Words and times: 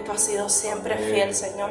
porque 0.00 0.06
tú 0.06 0.12
has 0.12 0.24
sido 0.24 0.48
siempre 0.48 0.96
fiel, 0.96 1.34
Señor. 1.34 1.70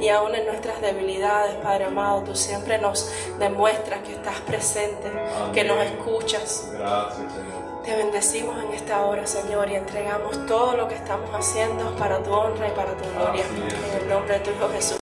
Y 0.00 0.08
aún 0.08 0.34
en 0.34 0.46
nuestras 0.46 0.80
debilidades, 0.80 1.54
Padre 1.56 1.84
amado, 1.84 2.22
tú 2.24 2.34
siempre 2.34 2.78
nos 2.78 3.10
demuestras 3.38 4.02
que 4.02 4.12
estás 4.12 4.40
presente, 4.40 5.10
que 5.52 5.64
nos 5.64 5.78
escuchas. 5.84 6.70
Gracias, 6.72 7.32
Señor. 7.32 7.82
Te 7.84 7.96
bendecimos 7.96 8.62
en 8.62 8.72
esta 8.72 9.04
hora, 9.06 9.26
Señor, 9.26 9.70
y 9.70 9.74
entregamos 9.74 10.46
todo 10.46 10.76
lo 10.76 10.88
que 10.88 10.94
estamos 10.94 11.30
haciendo 11.32 11.94
para 11.96 12.22
tu 12.22 12.32
honra 12.32 12.68
y 12.68 12.72
para 12.72 12.96
tu 12.96 13.08
gloria. 13.10 13.44
En 13.46 14.02
el 14.02 14.08
nombre 14.08 14.38
de 14.38 14.40
tu 14.40 14.50
Hijo 14.50 14.68
Jesús. 14.70 14.98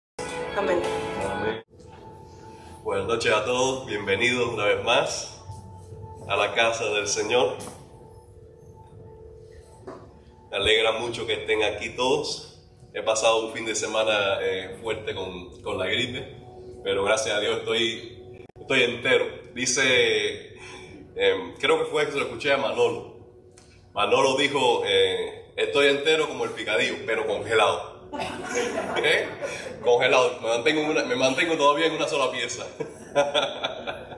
Amén. 0.56 0.82
Amén. 1.30 1.62
Buenas 2.82 3.06
noches 3.06 3.32
a 3.32 3.44
todos, 3.44 3.86
bienvenidos 3.86 4.48
una 4.52 4.64
vez 4.64 4.84
más 4.84 5.40
a 6.28 6.36
la 6.36 6.52
casa 6.54 6.84
del 6.84 7.06
Señor. 7.08 7.56
Me 10.50 10.56
alegra 10.56 10.92
mucho 10.92 11.26
que 11.26 11.34
estén 11.34 11.62
aquí 11.64 11.90
todos. 11.90 12.55
He 12.96 13.02
pasado 13.02 13.46
un 13.46 13.52
fin 13.52 13.66
de 13.66 13.74
semana 13.74 14.38
eh, 14.40 14.78
fuerte 14.80 15.14
con, 15.14 15.60
con 15.60 15.78
la 15.78 15.84
gripe, 15.84 16.34
pero 16.82 17.04
gracias 17.04 17.36
a 17.36 17.40
Dios 17.40 17.58
estoy, 17.58 18.42
estoy 18.58 18.84
entero. 18.84 19.26
Dice, 19.52 20.54
eh, 21.14 21.54
creo 21.60 21.78
que 21.78 21.90
fue 21.90 22.06
que 22.06 22.12
se 22.12 22.18
lo 22.18 22.24
escuché 22.24 22.54
a 22.54 22.56
Manolo. 22.56 23.18
Manolo 23.92 24.38
dijo, 24.38 24.82
eh, 24.86 25.52
estoy 25.56 25.88
entero 25.88 26.26
como 26.26 26.44
el 26.44 26.52
picadillo, 26.52 26.94
pero 27.04 27.26
congelado. 27.26 28.08
¿Eh? 29.04 29.28
Congelado, 29.84 30.40
me 30.40 30.48
mantengo, 30.48 30.86
me 31.04 31.16
mantengo 31.16 31.54
todavía 31.54 31.88
en 31.88 31.96
una 31.96 32.08
sola 32.08 32.32
pieza. 32.32 32.66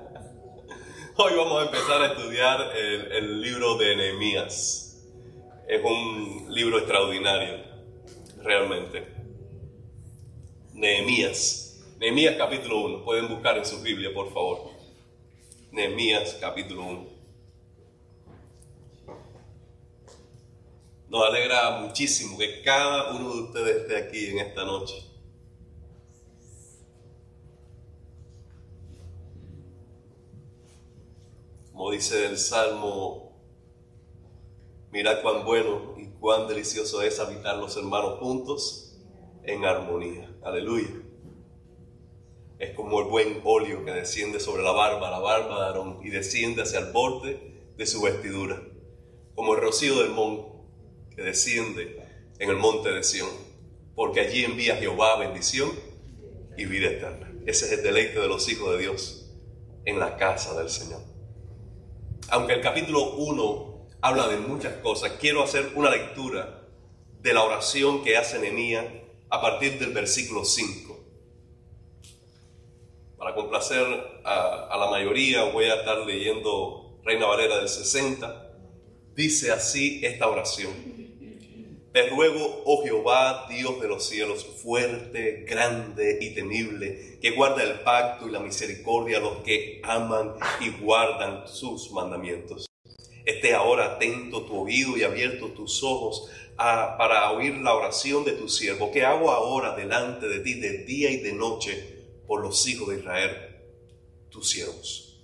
Hoy 1.17 1.33
vamos 1.37 1.63
a 1.63 1.65
empezar 1.65 2.01
a 2.01 2.07
estudiar 2.13 2.77
el, 2.77 3.11
el 3.11 3.41
libro 3.41 3.75
de 3.77 3.97
Nehemías. 3.97 5.03
Es 5.67 5.83
un 5.83 6.47
libro 6.49 6.79
extraordinario, 6.79 7.68
realmente. 8.49 9.07
Nehemías. 10.73 11.85
Nehemías 11.99 12.37
capítulo 12.39 12.81
1. 12.87 13.05
Pueden 13.05 13.29
buscar 13.29 13.59
en 13.59 13.67
su 13.67 13.83
Biblia, 13.83 14.11
por 14.15 14.33
favor. 14.33 14.71
Nehemías 15.71 16.39
capítulo 16.41 16.83
1. 16.83 17.07
Nos 21.11 21.27
alegra 21.27 21.81
muchísimo 21.81 22.39
que 22.39 22.63
cada 22.63 23.13
uno 23.13 23.35
de 23.35 23.43
ustedes 23.43 23.77
esté 23.83 23.97
aquí 23.99 24.27
en 24.29 24.39
esta 24.39 24.65
noche. 24.65 24.95
Como 31.71 31.91
dice 31.91 32.25
el 32.27 32.39
Salmo, 32.39 33.39
mirad 34.91 35.21
cuán 35.21 35.45
bueno 35.45 35.98
cuán 36.21 36.49
delicioso 36.49 37.03
es 37.03 37.19
habitar 37.21 37.57
los 37.57 37.77
hermanos 37.77 38.19
juntos 38.19 38.99
en 39.45 39.65
armonía. 39.65 40.35
Aleluya. 40.43 40.89
Es 42.59 42.75
como 42.75 43.01
el 43.01 43.07
buen 43.07 43.41
óleo 43.45 43.85
que 43.85 43.93
desciende 43.93 44.41
sobre 44.41 44.63
la 44.63 44.73
barba, 44.73 45.11
la 45.11 45.21
barba 45.21 45.61
de 45.61 45.67
Aarón, 45.67 46.01
y 46.03 46.11
desciende 46.11 46.63
hacia 46.63 46.81
el 46.81 46.93
borde 46.93 47.73
de 47.77 47.87
su 47.87 48.03
vestidura. 48.03 48.61
Como 49.35 49.55
el 49.55 49.61
rocío 49.61 50.03
del 50.03 50.11
monte 50.11 50.49
que 51.15 51.23
desciende 51.23 52.03
en 52.39 52.51
el 52.51 52.57
monte 52.57 52.91
de 52.91 53.03
Sión. 53.03 53.29
Porque 53.95 54.21
allí 54.21 54.45
envía 54.45 54.77
Jehová 54.77 55.19
bendición 55.19 55.71
y 56.57 56.65
vida 56.67 56.89
eterna. 56.89 57.33
Ese 57.47 57.67
es 57.67 57.73
el 57.73 57.83
deleite 57.83 58.21
de 58.21 58.29
los 58.29 58.49
hijos 58.49 58.73
de 58.73 58.79
Dios 58.79 59.31
en 59.85 59.99
la 59.99 60.17
casa 60.17 60.57
del 60.59 60.69
Señor. 60.69 61.01
Aunque 62.31 62.53
el 62.55 62.61
capítulo 62.61 63.15
1 63.15 63.78
habla 64.01 64.29
de 64.29 64.37
muchas 64.37 64.75
cosas, 64.75 65.13
quiero 65.21 65.43
hacer 65.43 65.73
una 65.75 65.91
lectura 65.91 66.63
de 67.21 67.35
la 67.35 67.43
oración 67.43 68.05
que 68.05 68.17
hace 68.17 68.39
Nehemías 68.39 68.85
a 69.29 69.41
partir 69.41 69.79
del 69.79 69.93
versículo 69.93 70.45
5. 70.45 70.97
Para 73.17 73.35
complacer 73.35 73.85
a, 74.25 74.69
a 74.71 74.77
la 74.77 74.91
mayoría 74.91 75.45
voy 75.45 75.65
a 75.65 75.77
estar 75.77 75.99
leyendo 76.07 77.01
Reina 77.03 77.27
Valera 77.27 77.59
del 77.59 77.69
60. 77.69 78.53
Dice 79.15 79.51
así 79.51 80.01
esta 80.05 80.29
oración. 80.29 80.73
Te 81.93 82.09
ruego, 82.11 82.63
oh 82.65 82.85
Jehová, 82.85 83.47
Dios 83.49 83.81
de 83.81 83.89
los 83.89 84.07
cielos, 84.07 84.45
fuerte, 84.63 85.45
grande 85.49 86.19
y 86.21 86.35
temible, 86.35 87.19
que 87.21 87.31
guarda 87.31 87.65
el 87.65 87.81
pacto 87.81 88.29
y 88.29 88.31
la 88.31 88.39
misericordia 88.41 89.19
a 89.19 89.21
los 89.21 89.39
que 89.39 89.81
aman 89.83 90.35
y 90.61 90.71
guardan 90.81 91.49
sus 91.49 91.91
mandamientos. 91.91 92.68
Esté 93.29 93.53
ahora 93.53 93.85
atento 93.97 94.47
tu 94.47 94.57
oído 94.63 94.97
y 94.97 95.03
abierto 95.03 95.49
tus 95.49 95.83
ojos 95.83 96.31
a- 96.57 96.97
para 96.97 97.31
oír 97.33 97.59
la 97.59 97.75
oración 97.75 98.25
de 98.25 98.33
tu 98.33 98.49
siervo, 98.49 98.91
que 98.91 99.05
hago 99.05 99.31
ahora 99.31 99.77
delante 99.77 100.27
de 100.27 100.41
ti 100.41 100.55
de 100.55 100.85
día 100.85 101.11
y 101.11 101.19
de 101.19 101.35
noche 101.35 102.07
por 102.27 102.41
los 102.41 102.67
hijos 102.67 102.89
de 102.89 103.01
Israel, 103.01 103.33
tus 104.31 104.49
siervos. 104.49 105.21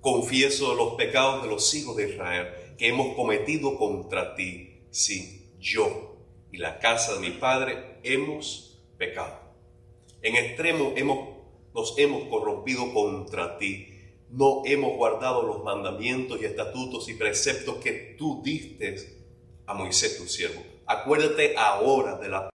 Confieso 0.00 0.72
los 0.76 0.94
pecados 0.94 1.42
de 1.42 1.48
los 1.48 1.74
hijos 1.74 1.96
de 1.96 2.10
Israel 2.10 2.46
que 2.78 2.86
hemos 2.86 3.16
cometido 3.16 3.76
contra 3.76 4.36
ti. 4.36 4.82
Sí, 4.92 5.50
yo 5.58 6.14
y 6.52 6.58
la 6.58 6.78
casa 6.78 7.14
de 7.14 7.20
mi 7.28 7.30
padre 7.38 7.98
hemos 8.04 8.78
pecado. 8.96 9.36
En 10.22 10.36
extremo 10.36 10.92
hemos, 10.94 11.18
nos 11.74 11.98
hemos 11.98 12.28
corrompido 12.28 12.94
contra 12.94 13.58
ti. 13.58 13.97
No 14.30 14.62
hemos 14.66 14.96
guardado 14.96 15.42
los 15.42 15.64
mandamientos 15.64 16.40
y 16.40 16.44
estatutos 16.44 17.08
y 17.08 17.14
preceptos 17.14 17.76
que 17.76 18.16
tú 18.18 18.42
diste 18.42 19.62
a 19.66 19.74
Moisés 19.74 20.18
tu 20.18 20.26
siervo. 20.26 20.62
Acuérdate 20.86 21.54
ahora 21.56 22.16
de 22.18 22.28
la 22.28 22.50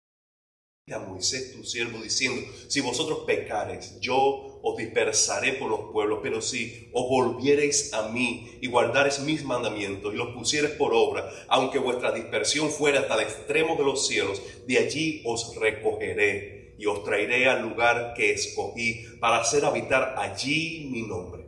a 0.93 0.99
Moisés 0.99 1.53
tu 1.53 1.65
siervo 1.65 2.03
diciendo, 2.03 2.43
si 2.69 2.81
vosotros 2.81 3.21
pecareis, 3.27 4.01
yo 4.01 4.59
os 4.63 4.77
dispersaré 4.77 5.53
por 5.53 5.71
los 5.71 5.93
pueblos, 5.93 6.21
pero 6.23 6.43
si 6.43 6.91
os 6.93 7.09
volviereis 7.09 7.95
a 7.95 8.09
mí 8.09 8.59
y 8.61 8.67
guardareis 8.67 9.21
mis 9.21 9.45
mandamientos 9.45 10.13
y 10.13 10.17
los 10.17 10.35
pusiereis 10.35 10.75
por 10.75 10.93
obra, 10.93 11.31
aunque 11.49 11.79
vuestra 11.79 12.13
dispersión 12.13 12.71
fuera 12.71 13.01
hasta 13.01 13.15
el 13.15 13.21
extremo 13.21 13.77
de 13.77 13.85
los 13.85 14.07
cielos, 14.07 14.43
de 14.67 14.79
allí 14.79 15.23
os 15.25 15.55
recogeré 15.57 16.75
y 16.79 16.87
os 16.87 17.05
traeré 17.05 17.47
al 17.47 17.63
lugar 17.63 18.15
que 18.17 18.33
escogí 18.33 19.05
para 19.21 19.39
hacer 19.39 19.65
habitar 19.65 20.15
allí 20.19 20.89
mi 20.91 21.03
nombre. 21.03 21.40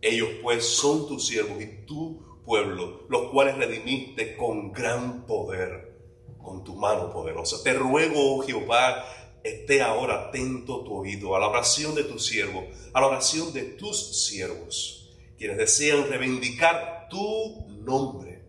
Ellos 0.00 0.28
pues 0.42 0.64
son 0.64 1.08
tus 1.08 1.26
siervos 1.26 1.60
y 1.60 1.86
tu 1.86 2.22
pueblo, 2.44 3.06
los 3.08 3.30
cuales 3.30 3.56
redimiste 3.56 4.36
con 4.36 4.72
gran 4.72 5.26
poder, 5.26 5.96
con 6.38 6.62
tu 6.62 6.74
mano 6.76 7.12
poderosa. 7.12 7.62
Te 7.62 7.74
ruego, 7.74 8.36
oh 8.36 8.42
Jehová, 8.42 9.04
esté 9.42 9.82
ahora 9.82 10.28
atento 10.28 10.84
tu 10.84 10.94
oído 10.94 11.34
a 11.34 11.40
la 11.40 11.48
oración 11.48 11.94
de 11.94 12.04
tu 12.04 12.18
siervo, 12.18 12.64
a 12.92 13.00
la 13.00 13.08
oración 13.08 13.52
de 13.52 13.62
tus 13.62 14.26
siervos, 14.26 15.10
quienes 15.36 15.56
desean 15.56 16.08
reivindicar 16.08 17.08
tu 17.10 17.66
nombre. 17.84 18.44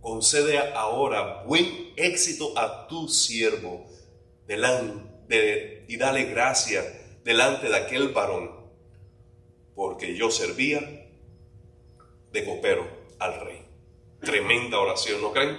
Concede 0.00 0.58
ahora 0.58 1.42
buen 1.44 1.92
éxito 1.96 2.56
a 2.56 2.86
tu 2.86 3.08
siervo 3.08 3.86
delante, 4.46 5.84
y 5.88 5.96
dale 5.96 6.24
gracia 6.24 6.82
delante 7.24 7.68
de 7.68 7.76
aquel 7.76 8.10
varón 8.10 8.55
porque 9.76 10.16
yo 10.16 10.30
servía 10.30 10.80
de 12.32 12.44
copero 12.44 12.88
al 13.20 13.40
rey. 13.40 13.64
Tremenda 14.20 14.80
oración, 14.80 15.20
¿no 15.20 15.32
creen? 15.32 15.58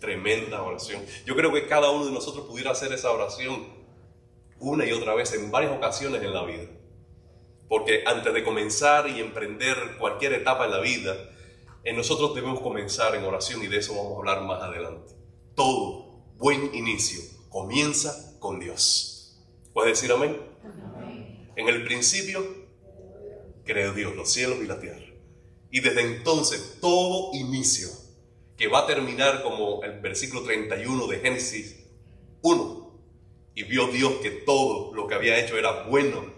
Tremenda 0.00 0.62
oración. 0.62 1.04
Yo 1.26 1.34
creo 1.36 1.52
que 1.52 1.66
cada 1.66 1.90
uno 1.90 2.06
de 2.06 2.12
nosotros 2.12 2.46
pudiera 2.46 2.70
hacer 2.70 2.92
esa 2.92 3.10
oración 3.10 3.66
una 4.58 4.86
y 4.86 4.92
otra 4.92 5.14
vez 5.14 5.34
en 5.34 5.50
varias 5.50 5.72
ocasiones 5.72 6.22
en 6.22 6.32
la 6.32 6.44
vida. 6.44 6.64
Porque 7.68 8.04
antes 8.06 8.32
de 8.32 8.44
comenzar 8.44 9.08
y 9.08 9.20
emprender 9.20 9.76
cualquier 9.98 10.34
etapa 10.34 10.66
en 10.66 10.70
la 10.70 10.80
vida, 10.80 11.16
en 11.82 11.96
nosotros 11.96 12.34
debemos 12.34 12.60
comenzar 12.60 13.16
en 13.16 13.24
oración 13.24 13.62
y 13.64 13.66
de 13.66 13.78
eso 13.78 13.94
vamos 13.96 14.14
a 14.14 14.18
hablar 14.18 14.42
más 14.42 14.62
adelante. 14.62 15.12
Todo 15.56 16.22
buen 16.36 16.72
inicio 16.72 17.20
comienza 17.48 18.38
con 18.38 18.60
Dios. 18.60 19.36
¿Puedes 19.72 19.98
decir 19.98 20.12
amén? 20.12 20.40
En 21.56 21.68
el 21.68 21.84
principio 21.84 22.65
creó 23.66 23.92
Dios 23.92 24.16
los 24.16 24.32
cielos 24.32 24.58
y 24.62 24.66
la 24.66 24.80
tierra. 24.80 25.04
Y 25.70 25.80
desde 25.80 26.00
entonces 26.00 26.78
todo 26.80 27.34
inicio, 27.34 27.88
que 28.56 28.68
va 28.68 28.80
a 28.80 28.86
terminar 28.86 29.42
como 29.42 29.82
el 29.82 30.00
versículo 30.00 30.42
31 30.42 31.06
de 31.08 31.18
Génesis 31.18 31.76
1, 32.40 32.86
y 33.54 33.64
vio 33.64 33.88
Dios 33.88 34.14
que 34.22 34.30
todo 34.30 34.94
lo 34.94 35.06
que 35.06 35.14
había 35.14 35.38
hecho 35.38 35.58
era 35.58 35.82
bueno. 35.84 36.35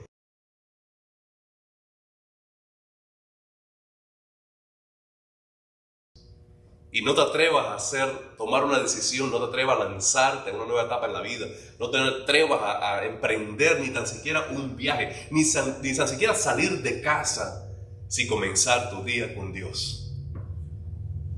Y 6.91 7.03
no 7.03 7.15
te 7.15 7.21
atrevas 7.21 7.67
a 7.67 7.75
hacer, 7.75 8.09
tomar 8.37 8.65
una 8.65 8.79
decisión, 8.79 9.31
no 9.31 9.39
te 9.39 9.47
atrevas 9.47 9.79
a 9.79 9.85
lanzarte 9.85 10.51
en 10.51 10.57
una 10.57 10.67
nueva 10.67 10.85
etapa 10.85 11.07
en 11.07 11.13
la 11.13 11.21
vida, 11.21 11.47
no 11.79 11.91
te 11.91 11.99
atrevas 11.99 12.61
a, 12.63 12.99
a 12.99 13.05
emprender 13.05 13.81
ni 13.81 13.91
tan 13.91 14.07
siquiera 14.07 14.49
un 14.51 14.75
viaje, 14.77 15.29
ni, 15.31 15.43
ni 15.83 15.97
tan 15.97 16.09
siquiera 16.09 16.35
salir 16.35 16.83
de 16.83 17.03
casa 17.03 17.69
sin 18.09 18.27
comenzar 18.27 18.91
tu 18.91 19.05
día 19.05 19.35
con 19.35 19.53
Dios. 19.53 20.09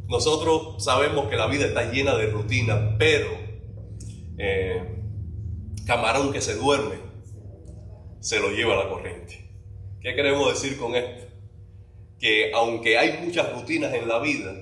Nosotros 0.06 0.82
sabemos 0.84 1.28
que 1.28 1.36
la 1.36 1.46
vida 1.46 1.66
está 1.66 1.90
llena 1.90 2.16
de 2.16 2.26
rutina, 2.26 2.96
pero 2.98 3.28
eh, 4.38 4.82
camarón 5.86 6.32
que 6.32 6.40
se 6.40 6.54
duerme, 6.54 6.96
se 8.20 8.40
lo 8.40 8.50
lleva 8.50 8.76
la 8.76 8.88
corriente. 8.88 9.50
¿Qué 10.00 10.14
queremos 10.14 10.52
decir 10.52 10.78
con 10.78 10.96
esto? 10.96 11.26
Que 12.18 12.52
aunque 12.54 12.98
hay 12.98 13.20
muchas 13.24 13.52
rutinas 13.52 13.92
en 13.94 14.08
la 14.08 14.18
vida, 14.18 14.52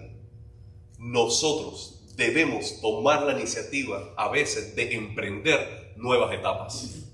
nosotros 0.99 2.03
debemos 2.17 2.81
tomar 2.81 3.23
la 3.23 3.33
iniciativa 3.39 4.12
a 4.17 4.29
veces 4.29 4.75
de 4.75 4.95
emprender 4.95 5.95
nuevas 5.97 6.35
etapas, 6.35 7.06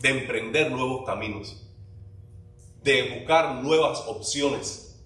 de 0.00 0.08
emprender 0.08 0.70
nuevos 0.70 1.06
caminos, 1.06 1.66
de 2.82 3.18
buscar 3.18 3.62
nuevas 3.62 4.00
opciones, 4.06 5.00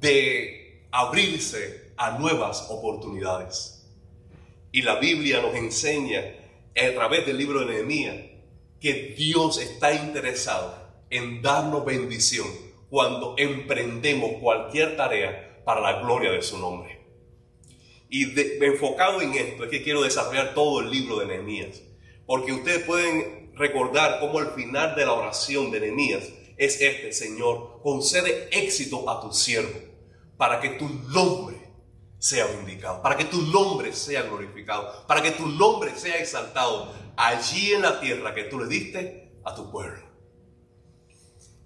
de 0.00 0.88
abrirse 0.90 1.92
a 1.96 2.18
nuevas 2.18 2.66
oportunidades. 2.70 3.86
Y 4.72 4.82
la 4.82 4.96
Biblia 4.96 5.42
nos 5.42 5.54
enseña 5.54 6.22
a 6.74 6.94
través 6.94 7.26
del 7.26 7.36
libro 7.36 7.60
de 7.60 7.66
Nehemías 7.66 8.16
que 8.80 9.14
Dios 9.16 9.58
está 9.58 9.92
interesado 9.92 10.74
en 11.10 11.42
darnos 11.42 11.84
bendición 11.84 12.46
cuando 12.88 13.34
emprendemos 13.36 14.40
cualquier 14.40 14.96
tarea 14.96 15.62
para 15.64 15.80
la 15.80 16.00
gloria 16.00 16.30
de 16.30 16.42
su 16.42 16.58
nombre. 16.58 16.97
Y 18.10 18.38
enfocado 18.64 19.20
en 19.20 19.34
esto 19.34 19.64
es 19.64 19.70
que 19.70 19.82
quiero 19.82 20.02
desarrollar 20.02 20.54
todo 20.54 20.80
el 20.80 20.90
libro 20.90 21.18
de 21.18 21.26
Nehemías, 21.26 21.82
porque 22.26 22.52
ustedes 22.52 22.84
pueden 22.84 23.52
recordar 23.54 24.20
cómo 24.20 24.38
el 24.38 24.48
final 24.48 24.94
de 24.94 25.04
la 25.04 25.12
oración 25.12 25.70
de 25.70 25.80
Nehemías 25.80 26.24
es 26.56 26.80
este, 26.80 27.12
Señor, 27.12 27.80
concede 27.82 28.48
éxito 28.50 29.08
a 29.10 29.20
tu 29.20 29.32
siervo, 29.32 29.78
para 30.36 30.60
que 30.60 30.70
tu 30.70 30.88
nombre 30.88 31.56
sea 32.18 32.46
vindicado, 32.46 33.02
para 33.02 33.16
que 33.16 33.26
tu 33.26 33.42
nombre 33.42 33.92
sea 33.92 34.22
glorificado, 34.22 35.06
para 35.06 35.22
que 35.22 35.32
tu 35.32 35.46
nombre 35.46 35.94
sea 35.94 36.16
exaltado 36.16 36.92
allí 37.16 37.72
en 37.72 37.82
la 37.82 38.00
tierra 38.00 38.34
que 38.34 38.44
tú 38.44 38.58
le 38.58 38.66
diste 38.66 39.32
a 39.44 39.54
tu 39.54 39.70
pueblo. 39.70 40.02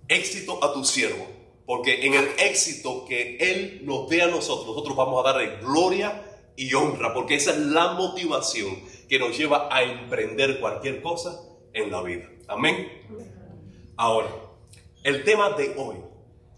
Éxito 0.08 0.62
a 0.62 0.72
tu 0.74 0.84
siervo, 0.84 1.26
porque 1.64 2.04
en 2.04 2.14
el 2.14 2.28
éxito 2.38 3.04
que 3.06 3.36
Él 3.36 3.80
nos 3.84 4.08
dé 4.08 4.22
a 4.22 4.26
nosotros, 4.26 4.66
nosotros 4.66 4.96
vamos 4.96 5.24
a 5.24 5.32
darle 5.32 5.56
gloria 5.58 6.31
y 6.56 6.72
honra, 6.74 7.14
porque 7.14 7.36
esa 7.36 7.52
es 7.52 7.58
la 7.58 7.92
motivación 7.92 8.78
que 9.08 9.18
nos 9.18 9.36
lleva 9.36 9.68
a 9.74 9.82
emprender 9.82 10.60
cualquier 10.60 11.02
cosa 11.02 11.40
en 11.72 11.90
la 11.90 12.02
vida. 12.02 12.28
Amén. 12.48 12.88
Ahora, 13.96 14.28
el 15.02 15.24
tema 15.24 15.50
de 15.50 15.74
hoy 15.76 15.96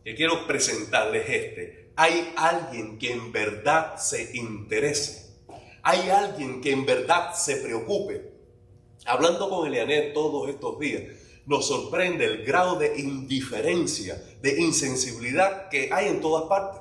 que 0.05 0.15
quiero 0.15 0.47
presentarles 0.47 1.29
es 1.29 1.45
este. 1.45 1.93
Hay 1.97 2.33
alguien 2.37 2.99
que 2.99 3.13
en 3.13 3.33
verdad 3.33 3.97
se 3.97 4.37
interese. 4.37 5.25
Hay 5.83 6.11
alguien 6.11 6.61
que 6.61 6.73
en 6.73 6.85
verdad 6.85 7.35
se 7.35 7.57
preocupe. 7.57 8.33
Hablando 9.07 9.49
con 9.49 9.67
Elianet 9.67 10.13
todos 10.13 10.49
estos 10.49 10.79
días, 10.79 11.03
nos 11.47 11.67
sorprende 11.67 12.25
el 12.25 12.45
grado 12.45 12.77
de 12.77 12.99
indiferencia, 12.99 14.23
de 14.41 14.61
insensibilidad 14.61 15.69
que 15.69 15.91
hay 15.93 16.09
en 16.09 16.21
todas 16.21 16.45
partes. 16.49 16.81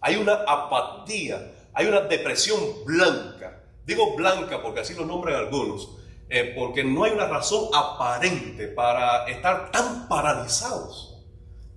Hay 0.00 0.16
una 0.16 0.34
apatía, 0.46 1.53
hay 1.74 1.86
una 1.86 2.02
depresión 2.02 2.60
blanca. 2.84 3.62
Digo 3.84 4.16
blanca 4.16 4.62
porque 4.62 4.80
así 4.80 4.94
lo 4.94 5.04
nombran 5.04 5.34
algunos, 5.34 5.96
eh, 6.30 6.54
porque 6.56 6.84
no 6.84 7.04
hay 7.04 7.12
una 7.12 7.26
razón 7.26 7.68
aparente 7.74 8.68
para 8.68 9.26
estar 9.26 9.70
tan 9.70 10.08
paralizados, 10.08 11.22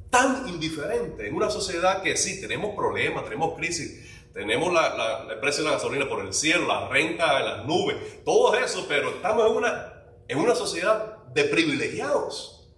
tan 0.10 0.48
indiferentes 0.48 1.28
en 1.28 1.36
una 1.36 1.50
sociedad 1.50 2.02
que 2.02 2.16
sí, 2.16 2.40
tenemos 2.40 2.76
problemas, 2.76 3.26
tenemos 3.26 3.58
crisis, 3.58 4.24
tenemos 4.34 4.72
la, 4.72 5.28
el 5.32 5.40
precio 5.40 5.64
de 5.64 5.72
la 5.72 5.76
gasolina 5.76 6.08
por 6.08 6.24
el 6.24 6.34
cielo, 6.34 6.68
la 6.68 6.88
renta 6.88 7.40
en 7.40 7.46
las 7.46 7.66
nubes, 7.66 8.24
todo 8.24 8.56
eso, 8.56 8.86
pero 8.88 9.10
estamos 9.10 9.50
en 9.50 9.58
una, 9.58 9.94
en 10.28 10.38
una 10.38 10.56
sociedad 10.56 11.26
de 11.34 11.44
privilegiados. 11.46 12.70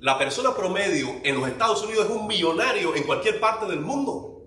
La 0.00 0.18
persona 0.18 0.54
promedio 0.54 1.08
en 1.24 1.40
los 1.40 1.48
Estados 1.48 1.82
Unidos 1.82 2.06
es 2.06 2.10
un 2.10 2.26
millonario 2.26 2.94
en 2.94 3.04
cualquier 3.04 3.40
parte 3.40 3.66
del 3.66 3.80
mundo. 3.80 4.37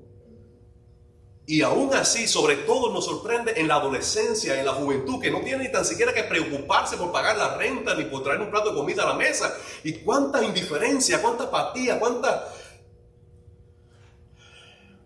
Y 1.51 1.63
aún 1.63 1.93
así, 1.93 2.29
sobre 2.29 2.55
todo 2.55 2.93
nos 2.93 3.03
sorprende 3.03 3.51
en 3.57 3.67
la 3.67 3.75
adolescencia, 3.75 4.57
en 4.57 4.65
la 4.65 4.71
juventud, 4.71 5.19
que 5.19 5.29
no 5.29 5.41
tiene 5.41 5.65
ni 5.65 5.69
tan 5.69 5.83
siquiera 5.83 6.13
que 6.13 6.23
preocuparse 6.23 6.95
por 6.95 7.11
pagar 7.11 7.35
la 7.35 7.57
renta 7.57 7.93
ni 7.93 8.05
por 8.05 8.23
traer 8.23 8.39
un 8.39 8.49
plato 8.49 8.69
de 8.69 8.77
comida 8.77 9.03
a 9.03 9.07
la 9.07 9.15
mesa. 9.15 9.53
Y 9.83 9.95
cuánta 9.95 10.41
indiferencia, 10.41 11.21
cuánta 11.21 11.43
apatía, 11.43 11.99
cuánta... 11.99 12.47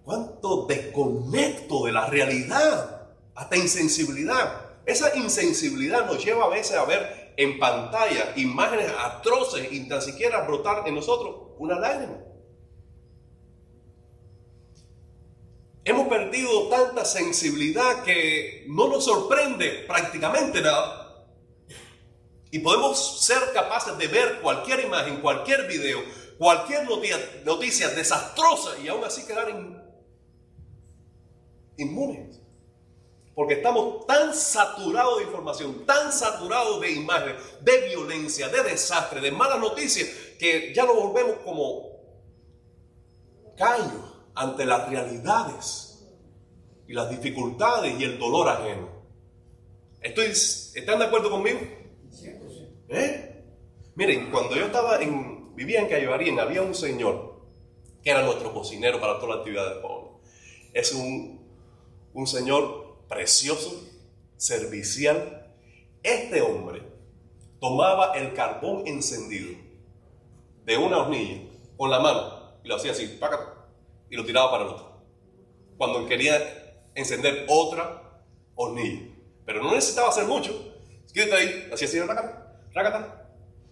cuánto 0.04 0.68
desconecto 0.68 1.86
de 1.86 1.92
la 1.92 2.06
realidad, 2.06 3.08
hasta 3.34 3.58
insensibilidad. 3.58 4.68
Esa 4.86 5.18
insensibilidad 5.18 6.06
nos 6.06 6.24
lleva 6.24 6.46
a 6.46 6.50
veces 6.50 6.78
a 6.78 6.86
ver 6.86 7.34
en 7.38 7.58
pantalla 7.58 8.34
imágenes 8.36 8.92
atroces 9.00 9.68
y 9.72 9.90
tan 9.90 10.00
siquiera 10.00 10.42
brotar 10.42 10.88
en 10.88 10.94
nosotros 10.94 11.56
una 11.58 11.80
lágrima. 11.80 12.35
Hemos 15.88 16.08
perdido 16.08 16.68
tanta 16.68 17.06
sensibilidad 17.06 18.04
que 18.04 18.66
no 18.68 18.88
nos 18.88 19.06
sorprende 19.06 19.84
prácticamente 19.88 20.60
nada. 20.60 21.28
Y 22.50 22.58
podemos 22.58 23.24
ser 23.24 23.38
capaces 23.54 23.96
de 24.00 24.08
ver 24.08 24.42
cualquier 24.42 24.80
imagen, 24.80 25.22
cualquier 25.22 25.68
video, 25.68 26.00
cualquier 26.40 26.88
noticia, 27.46 27.90
desastrosa 27.90 28.80
y 28.84 28.88
aún 28.88 29.04
así 29.04 29.28
quedar 29.28 29.48
inmunes. 31.78 32.42
Porque 33.36 33.54
estamos 33.54 34.08
tan 34.08 34.34
saturados 34.34 35.20
de 35.20 35.26
información, 35.26 35.86
tan 35.86 36.12
saturados 36.12 36.82
de 36.82 36.94
imágenes, 36.94 37.36
de 37.62 37.90
violencia, 37.90 38.50
de 38.50 38.64
desastre, 38.64 39.22
de 39.22 39.32
malas 39.32 39.60
noticias, 39.60 40.10
que 40.40 40.74
ya 40.74 40.84
nos 40.84 40.96
volvemos 40.96 41.36
como 41.44 41.92
callos 43.56 44.15
ante 44.36 44.66
las 44.66 44.90
realidades 44.90 46.06
y 46.88 46.94
las 46.94 47.10
dificultades 47.10 48.00
y 48.00 48.04
el 48.04 48.20
dolor 48.20 48.50
ajeno. 48.50 48.90
Estoy, 50.02 50.26
¿Están 50.26 51.00
de 51.00 51.06
acuerdo 51.06 51.32
conmigo? 51.32 51.60
¿Eh? 52.90 53.44
Miren, 53.96 54.30
cuando 54.30 54.56
yo 54.56 54.66
estaba 54.66 55.02
en, 55.02 55.56
vivía 55.56 55.80
en 55.80 55.88
Cayoarín, 55.88 56.40
había 56.40 56.62
un 56.62 56.76
señor 56.76 57.42
que 58.04 58.12
era 58.12 58.22
nuestro 58.22 58.54
cocinero 58.54 59.00
para 59.00 59.16
toda 59.20 59.36
la 59.36 59.42
actividad 59.42 59.74
de 59.74 59.82
pueblo. 59.82 60.20
Es 60.74 60.94
un, 60.94 61.44
un 62.14 62.28
señor 62.28 63.00
precioso, 63.08 63.84
servicial. 64.38 65.54
Este 66.04 66.42
hombre 66.42 66.84
tomaba 67.60 68.14
el 68.14 68.34
carbón 68.34 68.86
encendido 68.86 69.58
de 70.66 70.78
una 70.78 71.00
hornilla 71.00 71.42
con 71.78 71.90
la 71.90 72.00
mano 72.00 72.60
y 72.64 72.68
lo 72.68 72.76
hacía 72.76 72.92
así, 72.92 73.08
pácate 73.20 73.55
y 74.10 74.16
lo 74.16 74.26
tiraba 74.26 74.52
para 74.52 74.64
el 74.64 74.70
otro. 74.70 75.02
Cuando 75.78 76.06
quería 76.08 76.38
encender 76.96 77.46
otra 77.50 78.24
hornilla. 78.56 79.14
Pero 79.46 79.62
no 79.62 79.74
necesitaba 79.74 80.10
hacer 80.10 80.26
mucho. 80.26 80.74
Quédate 81.14 81.36
ahí, 81.36 81.70
así 81.72 81.86
así, 81.86 82.00
rácata, 82.74 83.30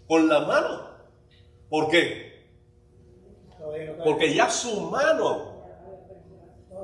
con 0.08 0.30
la 0.30 0.42
mano. 0.42 0.94
¿Por 1.70 1.90
qué? 1.90 2.48
Porque 4.04 4.34
ya 4.34 4.50
su 4.50 4.90
mano 4.90 5.54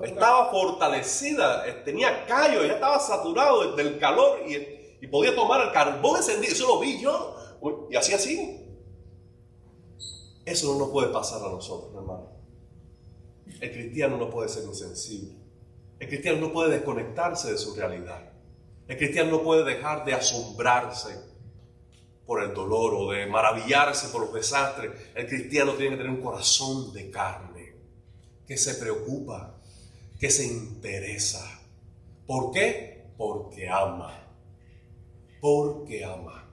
estaba 0.03 0.49
fortalecida, 0.49 1.67
eh, 1.67 1.81
tenía 1.85 2.25
callo, 2.25 2.65
ya 2.65 2.73
estaba 2.73 2.99
saturado 2.99 3.75
del 3.75 3.99
calor 3.99 4.39
y, 4.47 5.07
podía 5.07 5.33
tomar 5.33 5.61
el 5.61 5.71
carbón 5.71 6.17
encendido. 6.17 6.53
Eso 6.53 6.67
lo 6.67 6.79
vi 6.79 6.99
yo. 6.99 7.35
Y 7.89 7.95
así 7.95 8.13
así. 8.13 8.65
Eso 10.45 10.77
no 10.77 10.91
puede 10.91 11.07
pasar 11.07 11.41
a 11.41 11.49
nosotros, 11.49 11.93
hermano. 11.95 12.38
El 13.59 13.71
cristiano 13.71 14.17
no 14.17 14.29
puede 14.29 14.49
ser 14.49 14.63
insensible. 14.63 15.35
El 15.99 16.07
cristiano 16.07 16.39
no 16.39 16.53
puede 16.53 16.71
desconectarse 16.71 17.51
de 17.51 17.57
su 17.57 17.75
realidad. 17.75 18.31
El 18.87 18.97
cristiano 18.97 19.31
no 19.31 19.43
puede 19.43 19.63
dejar 19.63 20.05
de 20.05 20.13
asombrarse 20.13 21.15
por 22.25 22.43
el 22.43 22.53
dolor 22.53 22.93
o 22.95 23.11
de 23.11 23.25
maravillarse 23.25 24.09
por 24.09 24.21
los 24.21 24.33
desastres. 24.33 24.91
El 25.15 25.27
cristiano 25.27 25.73
tiene 25.73 25.91
que 25.91 26.03
tener 26.03 26.11
un 26.11 26.23
corazón 26.23 26.93
de 26.93 27.09
carne, 27.09 27.73
que 28.47 28.57
se 28.57 28.75
preocupa, 28.75 29.55
que 30.19 30.29
se 30.29 30.45
interesa. 30.45 31.59
¿Por 32.25 32.51
qué? 32.51 33.11
Porque 33.17 33.67
ama. 33.67 34.13
Porque 35.41 36.05
ama. 36.05 36.47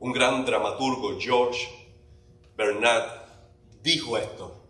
Un 0.00 0.12
gran 0.12 0.44
dramaturgo, 0.44 1.18
George 1.20 1.68
Bernard, 2.56 3.22
dijo 3.82 4.16
esto. 4.18 4.63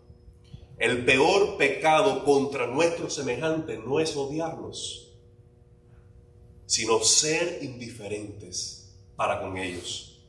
El 0.77 1.05
peor 1.05 1.55
pecado 1.57 2.25
contra 2.25 2.67
nuestro 2.67 3.09
semejante 3.09 3.77
no 3.77 4.01
es 4.01 4.15
odiarlos, 4.17 5.13
sino 6.65 7.01
ser 7.01 7.59
indiferentes 7.61 8.93
para 9.15 9.39
con 9.39 9.57
ellos. 9.57 10.21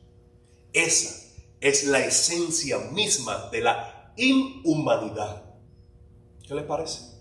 Esa 0.71 1.33
es 1.59 1.83
la 1.85 1.99
esencia 1.99 2.77
misma 2.77 3.49
de 3.51 3.61
la 3.61 4.13
inhumanidad. 4.15 5.43
¿Qué 6.47 6.55
les 6.55 6.63
parece? 6.63 7.17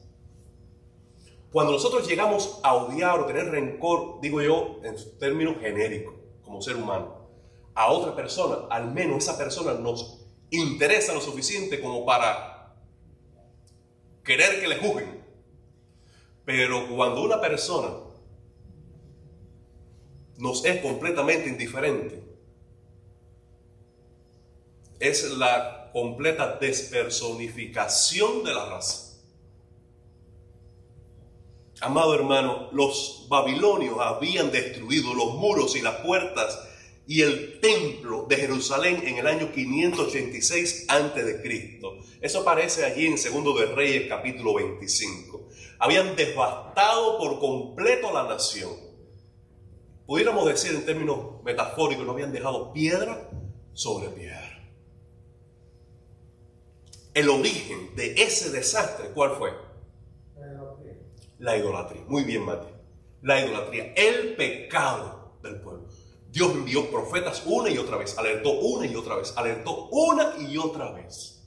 Cuando 1.51 1.73
nosotros 1.73 2.07
llegamos 2.07 2.61
a 2.63 2.75
odiar 2.75 3.19
o 3.19 3.27
tener 3.27 3.51
rencor, 3.51 4.21
digo 4.21 4.41
yo 4.41 4.79
en 4.85 4.95
términos 5.19 5.57
genéricos, 5.61 6.15
como 6.45 6.63
ser 6.63 6.77
humano, 6.77 7.27
a 7.75 7.91
otra 7.91 8.15
persona, 8.15 8.69
al 8.71 8.93
menos 8.93 9.25
esa 9.25 9.37
persona 9.37 9.75
nos 9.75 10.21
interesa 10.51 11.13
lo 11.13 11.21
suficiente 11.21 11.81
como 11.81 12.05
para 12.05 12.56
querer 14.27 14.61
que 14.61 14.69
le 14.69 14.77
juzguen. 14.77 15.25
Pero 16.45 16.89
cuando 16.95 17.23
una 17.23 17.41
persona 17.41 17.89
nos 20.37 20.65
es 20.65 20.83
completamente 20.83 21.49
indiferente, 21.49 22.23
es 25.01 25.31
la 25.31 25.91
completa 25.93 26.59
despersonificación 26.61 28.45
de 28.45 28.55
la 28.55 28.67
raza. 28.67 29.07
Amado 31.81 32.15
hermano, 32.15 32.71
los 32.73 33.27
babilonios 33.29 33.97
habían 34.01 34.51
destruido 34.51 35.15
los 35.15 35.35
muros 35.35 35.77
y 35.77 35.83
las 35.83 35.97
puertas 35.97 36.59
y 37.07 37.23
el 37.23 37.61
templo 37.61 38.27
de 38.29 38.37
Jerusalén 38.37 39.03
en 39.07 39.19
el 39.19 39.27
año 39.27 39.53
586 39.53 40.87
a.C. 40.89 41.81
Eso 42.21 42.41
aparece 42.41 42.85
allí 42.85 43.07
en 43.07 43.17
Segundo 43.17 43.57
de 43.57 43.67
Reyes 43.67 44.09
capítulo 44.09 44.55
25. 44.55 45.49
Habían 45.79 46.17
devastado 46.17 47.19
por 47.19 47.39
completo 47.39 48.13
la 48.13 48.25
nación. 48.25 48.73
Pudiéramos 50.07 50.47
decir 50.47 50.73
en 50.73 50.85
términos 50.85 51.43
metafóricos, 51.45 52.05
no 52.05 52.13
habían 52.13 52.33
dejado 52.33 52.73
piedra 52.73 53.31
sobre 53.73 54.09
piedra. 54.09 54.53
El 57.15 57.29
origen 57.29 57.95
de 57.95 58.15
ese 58.15 58.51
desastre, 58.51 59.11
¿cuál 59.15 59.33
fue? 59.37 59.51
La 60.37 60.47
idolatría. 60.47 60.95
La 61.39 61.57
idolatría. 61.57 62.03
Muy 62.09 62.25
bien, 62.25 62.45
Mati. 62.45 62.69
La 63.23 63.41
idolatría, 63.45 63.93
el 63.97 64.35
pecado 64.37 65.39
del 65.43 65.61
pueblo. 65.61 65.89
Dios 66.37 66.53
envió 66.53 66.91
profetas 66.91 67.45
una 67.47 67.71
y 67.71 67.79
otra 67.79 67.97
vez, 67.97 68.19
alertó 68.19 68.61
una 68.61 68.85
y 68.85 68.95
otra 68.95 69.17
vez, 69.17 69.33
alertó 69.37 69.87
una 69.87 70.35
y 70.39 70.59
otra 70.59 70.93
vez. 70.93 71.41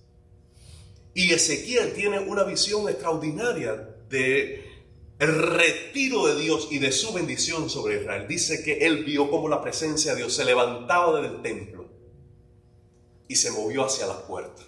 Y 1.14 1.32
Ezequiel 1.32 1.94
tiene 1.94 2.18
una 2.18 2.44
visión 2.44 2.90
extraordinaria 2.90 3.76
de 4.10 4.66
retiro 5.20 6.26
de 6.26 6.42
Dios 6.42 6.70
y 6.72 6.80
de 6.80 6.92
su 6.92 7.14
bendición 7.14 7.70
sobre 7.70 8.02
Israel. 8.02 8.28
Dice 8.28 8.64
que 8.64 8.88
él 8.88 9.04
vio 9.04 9.30
como 9.30 9.48
la 9.48 9.62
presencia 9.62 10.14
de 10.14 10.22
Dios 10.22 10.34
se 10.34 10.44
levantaba 10.44 11.22
del 11.22 11.44
templo 11.44 11.86
y 13.28 13.36
se 13.36 13.52
movió 13.52 13.86
hacia 13.86 14.08
la 14.08 14.26
puerta. 14.26 14.64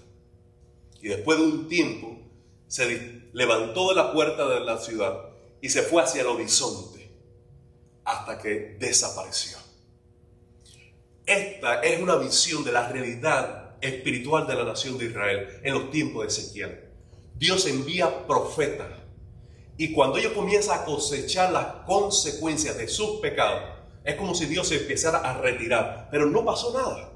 Y 1.01 1.08
después 1.08 1.40
de 1.40 1.46
un 1.46 1.68
tiempo 1.68 2.20
se 2.68 3.24
levantó 3.34 3.90
de 3.90 3.96
la 3.96 4.13
puerta 4.13 4.48
de 4.48 4.60
la 4.60 4.78
ciudad 4.78 5.32
y 5.62 5.70
se 5.70 5.82
fue 5.82 6.04
hacia 6.04 6.22
el 6.22 6.28
horizonte 6.28 7.10
hasta 8.04 8.38
que 8.38 8.78
desapareció. 8.80 9.71
Esta 11.31 11.79
es 11.79 12.01
una 12.01 12.17
visión 12.17 12.61
de 12.65 12.73
la 12.73 12.89
realidad 12.89 13.75
espiritual 13.79 14.45
de 14.47 14.53
la 14.53 14.65
nación 14.65 14.97
de 14.97 15.05
Israel 15.05 15.61
en 15.63 15.73
los 15.73 15.89
tiempos 15.89 16.23
de 16.23 16.27
Ezequiel. 16.27 16.89
Dios 17.35 17.65
envía 17.67 18.27
profetas 18.27 18.89
y 19.77 19.93
cuando 19.93 20.17
ellos 20.17 20.33
comienzan 20.33 20.81
a 20.81 20.83
cosechar 20.83 21.53
las 21.53 21.67
consecuencias 21.85 22.77
de 22.77 22.89
sus 22.89 23.21
pecados, 23.21 23.63
es 24.03 24.15
como 24.15 24.35
si 24.35 24.45
Dios 24.45 24.67
se 24.67 24.81
empezara 24.81 25.19
a 25.19 25.39
retirar, 25.39 26.09
pero 26.11 26.25
no 26.25 26.43
pasó 26.43 26.73
nada. 26.73 27.13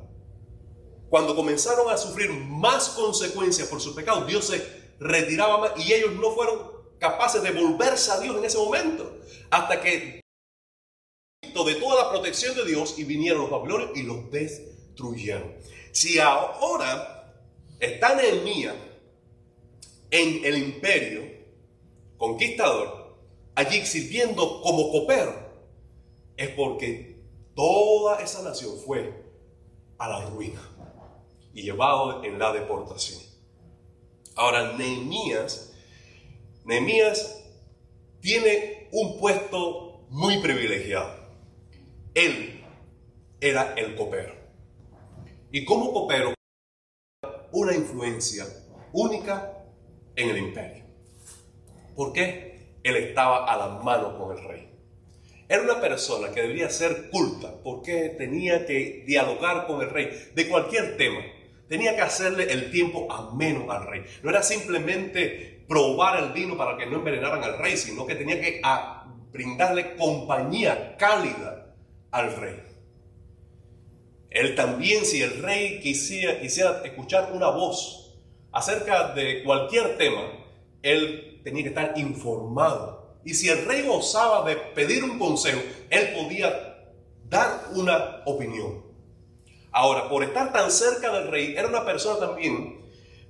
Cuando 1.09 1.35
comenzaron 1.35 1.91
a 1.91 1.97
sufrir 1.97 2.29
más 2.31 2.87
consecuencias 2.91 3.67
por 3.67 3.81
sus 3.81 3.93
pecados, 3.93 4.27
Dios 4.27 4.45
se 4.45 4.65
retiraba 4.97 5.57
más 5.57 5.71
y 5.75 5.91
ellos 5.91 6.13
no 6.13 6.31
fueron 6.31 6.59
capaces 6.99 7.43
de 7.43 7.51
volverse 7.51 8.11
a 8.11 8.19
Dios 8.21 8.37
en 8.37 8.45
ese 8.45 8.59
momento, 8.59 9.17
hasta 9.51 9.81
que 9.81 10.24
de 11.53 11.75
toda 11.75 12.03
la 12.03 12.09
protección 12.09 12.55
de 12.55 12.65
Dios 12.65 12.97
y 12.97 13.03
vinieron 13.03 13.41
los 13.41 13.49
babilonios 13.51 13.91
y 13.95 14.03
los 14.03 14.29
destruyeron. 14.31 15.55
Si 15.91 16.19
ahora 16.19 17.33
está 17.79 18.15
Nehemías 18.15 18.75
en 20.11 20.45
el 20.45 20.57
imperio 20.57 21.23
conquistador, 22.17 23.17
allí 23.55 23.85
sirviendo 23.85 24.61
como 24.61 24.91
copero, 24.91 25.33
es 26.37 26.49
porque 26.49 27.23
toda 27.55 28.21
esa 28.21 28.41
nación 28.43 28.77
fue 28.85 29.23
a 29.97 30.09
la 30.09 30.25
ruina 30.29 30.61
y 31.53 31.63
llevado 31.63 32.23
en 32.23 32.37
la 32.37 32.51
deportación. 32.51 33.21
Ahora, 34.35 34.73
Nehemías, 34.73 35.73
Nehemías 36.65 37.41
tiene 38.19 38.89
un 38.91 39.17
puesto 39.17 40.05
muy 40.09 40.39
privilegiado. 40.39 41.14
Él 42.15 42.63
era 43.41 43.73
el 43.75 43.93
copero. 43.93 44.33
Y 45.51 45.65
como 45.65 45.91
copero, 45.91 46.33
una 47.51 47.75
influencia 47.75 48.45
única 48.93 49.65
en 50.15 50.29
el 50.29 50.37
imperio. 50.37 50.85
¿Por 51.93 52.13
qué? 52.13 52.77
Él 52.83 52.95
estaba 52.95 53.51
a 53.51 53.57
la 53.57 53.67
mano 53.83 54.17
con 54.17 54.37
el 54.37 54.45
rey. 54.45 54.69
Era 55.49 55.63
una 55.63 55.81
persona 55.81 56.31
que 56.31 56.41
debería 56.41 56.69
ser 56.69 57.09
culta 57.09 57.53
porque 57.61 58.15
tenía 58.17 58.65
que 58.65 59.03
dialogar 59.05 59.67
con 59.67 59.81
el 59.81 59.89
rey 59.89 60.31
de 60.33 60.47
cualquier 60.47 60.95
tema. 60.95 61.19
Tenía 61.67 61.97
que 61.97 62.01
hacerle 62.01 62.49
el 62.49 62.71
tiempo 62.71 63.11
ameno 63.11 63.69
al 63.73 63.87
rey. 63.87 64.05
No 64.23 64.29
era 64.29 64.41
simplemente 64.41 65.65
probar 65.67 66.23
el 66.23 66.31
vino 66.31 66.55
para 66.55 66.77
que 66.77 66.85
no 66.85 66.95
envenenaran 66.95 67.43
al 67.43 67.57
rey, 67.57 67.75
sino 67.75 68.05
que 68.05 68.15
tenía 68.15 68.39
que 68.39 68.61
brindarle 69.33 69.97
compañía 69.97 70.95
cálida 70.95 71.64
al 72.15 72.33
rey. 72.37 72.63
Él 74.29 74.55
también, 74.55 75.05
si 75.05 75.21
el 75.21 75.41
rey 75.41 75.81
quisiera, 75.81 76.81
escuchar 76.83 77.31
una 77.33 77.49
voz 77.49 78.17
acerca 78.53 79.13
de 79.13 79.43
cualquier 79.43 79.97
tema, 79.97 80.21
él 80.81 81.41
tenía 81.43 81.63
que 81.63 81.69
estar 81.69 81.93
informado. 81.97 83.19
Y 83.25 83.33
si 83.33 83.49
el 83.49 83.65
rey 83.65 83.85
gozaba 83.85 84.47
de 84.47 84.55
pedir 84.55 85.03
un 85.03 85.19
consejo, 85.19 85.59
él 85.89 86.13
podía 86.15 86.85
dar 87.25 87.65
una 87.73 88.21
opinión. 88.25 88.85
Ahora, 89.71 90.07
por 90.07 90.23
estar 90.23 90.53
tan 90.53 90.71
cerca 90.71 91.11
del 91.11 91.27
rey, 91.29 91.55
era 91.57 91.67
una 91.67 91.83
persona 91.83 92.27
también 92.27 92.81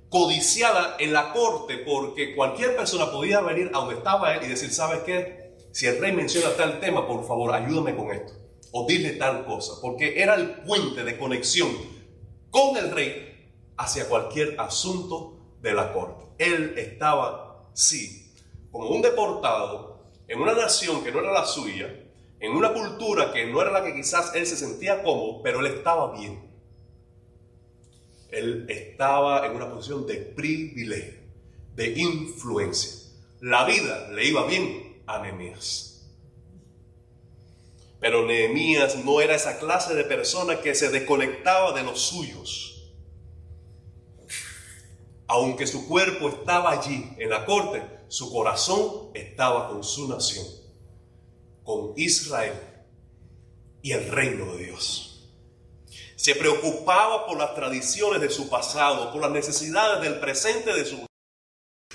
codiciada 0.09 0.95
en 0.99 1.11
la 1.11 1.33
corte, 1.33 1.79
porque 1.79 2.35
cualquier 2.35 2.75
persona 2.75 3.11
podía 3.11 3.41
venir 3.41 3.71
a 3.73 3.79
donde 3.79 3.95
estaba 3.95 4.35
él 4.35 4.45
y 4.45 4.49
decir, 4.49 4.71
¿sabes 4.71 4.99
qué? 4.99 5.55
Si 5.71 5.87
el 5.87 5.99
rey 5.99 6.11
menciona 6.11 6.55
tal 6.55 6.79
tema, 6.79 7.07
por 7.07 7.25
favor, 7.27 7.51
ayúdame 7.51 7.95
con 7.95 8.11
esto 8.11 8.44
o 8.77 8.85
dile 8.85 9.13
tal 9.13 9.45
cosa, 9.45 9.79
porque 9.81 10.21
era 10.21 10.35
el 10.35 10.49
puente 10.65 11.05
de 11.05 11.17
conexión 11.17 11.69
con 12.51 12.75
el 12.75 12.91
rey 12.91 13.49
hacia 13.77 14.09
cualquier 14.09 14.59
asunto 14.59 15.55
de 15.61 15.73
la 15.73 15.93
corte. 15.93 16.25
Él 16.37 16.73
estaba, 16.75 17.69
sí, 17.71 18.33
como 18.73 18.89
un 18.89 19.01
deportado 19.01 20.03
en 20.27 20.41
una 20.41 20.53
nación 20.53 21.05
que 21.05 21.11
no 21.13 21.21
era 21.21 21.31
la 21.31 21.45
suya, 21.45 21.87
en 22.41 22.51
una 22.51 22.73
cultura 22.73 23.31
que 23.31 23.45
no 23.45 23.61
era 23.61 23.71
la 23.71 23.81
que 23.81 23.95
quizás 23.95 24.35
él 24.35 24.45
se 24.45 24.57
sentía 24.57 25.03
cómodo, 25.03 25.41
pero 25.41 25.61
él 25.61 25.67
estaba 25.67 26.11
bien. 26.11 26.43
Él 28.29 28.65
estaba 28.67 29.47
en 29.47 29.55
una 29.55 29.71
posición 29.71 30.05
de 30.05 30.17
privilegio, 30.17 31.21
de 31.75 31.93
influencia. 31.93 33.09
La 33.39 33.63
vida 33.63 34.09
le 34.11 34.27
iba 34.27 34.45
bien 34.45 35.01
a 35.07 35.19
Nehemías. 35.19 35.84
Pero 38.05 38.23
Nehemías 38.23 39.03
no 39.03 39.19
era 39.19 39.33
esa 39.33 39.57
clase 39.57 39.95
de 39.95 40.03
persona 40.03 40.61
que 40.61 40.75
se 40.75 40.89
desconectaba 40.89 41.73
de 41.73 41.81
los 41.81 41.99
suyos. 41.99 42.93
Aunque 45.25 45.65
su 45.65 45.87
cuerpo 45.87 46.29
estaba 46.29 46.69
allí 46.69 47.15
en 47.17 47.31
la 47.31 47.47
corte, 47.47 47.81
su 48.07 48.31
corazón 48.31 49.09
estaba 49.15 49.69
con 49.69 49.83
su 49.83 50.07
nación, 50.07 50.45
con 51.63 51.93
Israel 51.95 52.53
y 53.81 53.93
el 53.93 54.07
reino 54.09 54.55
de 54.55 54.65
Dios. 54.65 55.27
Se 56.15 56.35
preocupaba 56.35 57.25
por 57.25 57.39
las 57.39 57.55
tradiciones 57.55 58.21
de 58.21 58.29
su 58.29 58.49
pasado, 58.49 59.11
por 59.11 59.19
las 59.19 59.31
necesidades 59.31 60.03
del 60.03 60.19
presente 60.19 60.75
de 60.75 60.85
su 60.85 61.03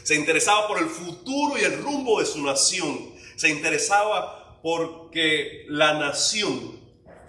se 0.02 0.16
interesaba 0.16 0.66
por 0.66 0.78
el 0.78 0.88
futuro 0.88 1.56
y 1.56 1.62
el 1.62 1.80
rumbo 1.80 2.18
de 2.18 2.26
su 2.26 2.42
nación. 2.42 3.14
Se 3.36 3.48
interesaba 3.48 4.39
porque 4.62 5.64
la 5.68 5.98
nación, 5.98 6.80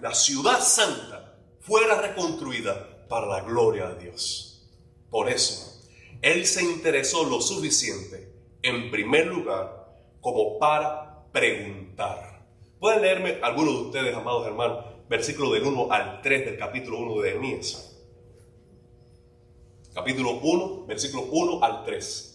la 0.01 0.13
ciudad 0.13 0.59
santa, 0.59 1.37
fuera 1.61 2.01
reconstruida 2.01 3.07
para 3.07 3.27
la 3.27 3.41
gloria 3.41 3.89
de 3.89 4.03
Dios. 4.03 4.69
Por 5.09 5.29
eso, 5.29 5.87
Él 6.21 6.45
se 6.45 6.63
interesó 6.63 7.23
lo 7.23 7.41
suficiente, 7.41 8.33
en 8.61 8.91
primer 8.91 9.27
lugar, 9.27 9.95
como 10.19 10.57
para 10.59 11.25
preguntar. 11.31 12.45
¿Pueden 12.79 13.01
leerme 13.01 13.37
algunos 13.41 13.73
de 13.73 13.81
ustedes, 13.81 14.15
amados 14.15 14.47
hermanos, 14.47 14.85
versículo 15.07 15.51
del 15.53 15.63
1 15.63 15.91
al 15.91 16.21
3 16.21 16.45
del 16.45 16.57
capítulo 16.57 16.99
1 16.99 17.21
de 17.21 17.29
Nehemías? 17.31 17.87
Capítulo 19.93 20.39
1, 20.41 20.85
versículo 20.85 21.23
1 21.31 21.63
al 21.63 21.83
3. 21.83 22.27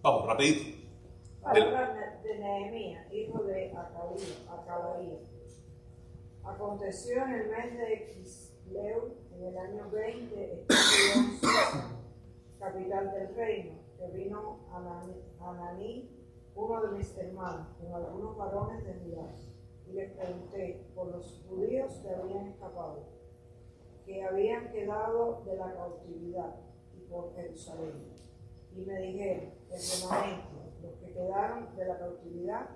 Vamos, 0.00 0.26
rapidito. 0.26 0.73
Palabra 1.44 2.20
de 2.22 2.38
Nehemías, 2.38 3.12
hijo 3.12 3.42
de 3.42 3.70
Acabaía. 4.48 5.18
Aconteció 6.42 7.22
en 7.22 7.34
el 7.34 7.48
mes 7.50 7.76
de 7.76 8.06
Quisleu, 8.06 9.14
en 9.30 9.44
el 9.44 9.58
año 9.58 9.90
20, 9.90 10.66
capital 12.58 13.12
del 13.12 13.34
reino, 13.34 13.78
que 13.98 14.06
vino 14.16 14.60
Ananí, 15.38 16.10
uno 16.54 16.80
de 16.80 16.96
mis 16.96 17.14
hermanos, 17.18 17.68
con 17.78 17.94
algunos 17.94 18.38
varones 18.38 18.82
de 18.86 18.94
Judá. 18.94 19.28
Y 19.86 19.92
les 19.92 20.12
pregunté 20.12 20.86
por 20.94 21.08
los 21.08 21.44
judíos 21.46 21.92
que 21.98 22.08
habían 22.08 22.46
escapado, 22.46 23.04
que 24.06 24.24
habían 24.24 24.72
quedado 24.72 25.42
de 25.44 25.56
la 25.56 25.74
cautividad, 25.74 26.56
y 26.96 27.00
por 27.00 27.34
Jerusalén. 27.34 28.14
Y 28.74 28.80
me 28.80 28.98
dijeron, 28.98 29.52
el 29.70 29.80
remanente, 30.00 30.53
quedaron 31.14 31.74
de 31.76 31.86
la 31.86 31.98
cautividad, 31.98 32.70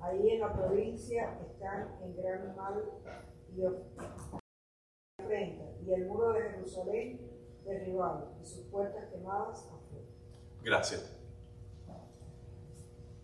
ahí 0.00 0.30
en 0.30 0.40
la 0.40 0.52
provincia 0.52 1.38
están 1.48 1.96
en 2.02 2.16
gran 2.16 2.54
mal 2.56 2.84
y 3.56 3.62
y 5.86 5.92
el 5.92 6.06
muro 6.06 6.32
de 6.32 6.50
Jerusalén 6.50 7.20
derribado 7.64 8.36
y 8.40 8.46
sus 8.46 8.66
puertas 8.66 9.10
quemadas 9.10 9.58
afuera. 9.58 10.06
Gracias. 10.62 11.12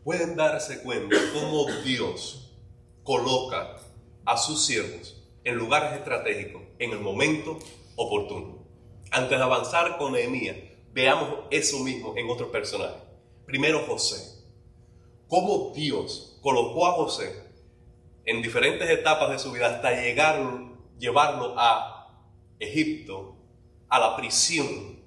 Pueden 0.04 0.34
darse 0.34 0.82
cuenta 0.82 1.16
cómo 1.32 1.66
Dios 1.84 2.60
coloca 3.04 3.76
a 4.24 4.36
sus 4.36 4.66
siervos 4.66 5.22
en 5.44 5.56
lugares 5.56 5.92
estratégicos 5.92 6.62
en 6.78 6.90
el 6.90 7.00
momento 7.00 7.58
oportuno. 7.96 8.64
Antes 9.12 9.38
de 9.38 9.44
avanzar 9.44 9.98
con 9.98 10.12
Nehemías, 10.12 10.56
veamos 10.92 11.46
eso 11.50 11.78
mismo 11.80 12.14
en 12.16 12.28
otros 12.30 12.50
personajes. 12.50 13.02
Primero 13.46 13.80
José. 13.86 14.41
Cómo 15.32 15.72
Dios 15.74 16.36
colocó 16.42 16.86
a 16.86 16.92
José 16.92 17.32
en 18.26 18.42
diferentes 18.42 18.90
etapas 18.90 19.30
de 19.30 19.38
su 19.38 19.50
vida 19.50 19.68
hasta 19.68 19.92
llegar, 19.92 20.38
llevarlo 20.98 21.54
a 21.56 22.20
Egipto, 22.58 23.38
a 23.88 23.98
la 23.98 24.14
prisión, 24.14 25.02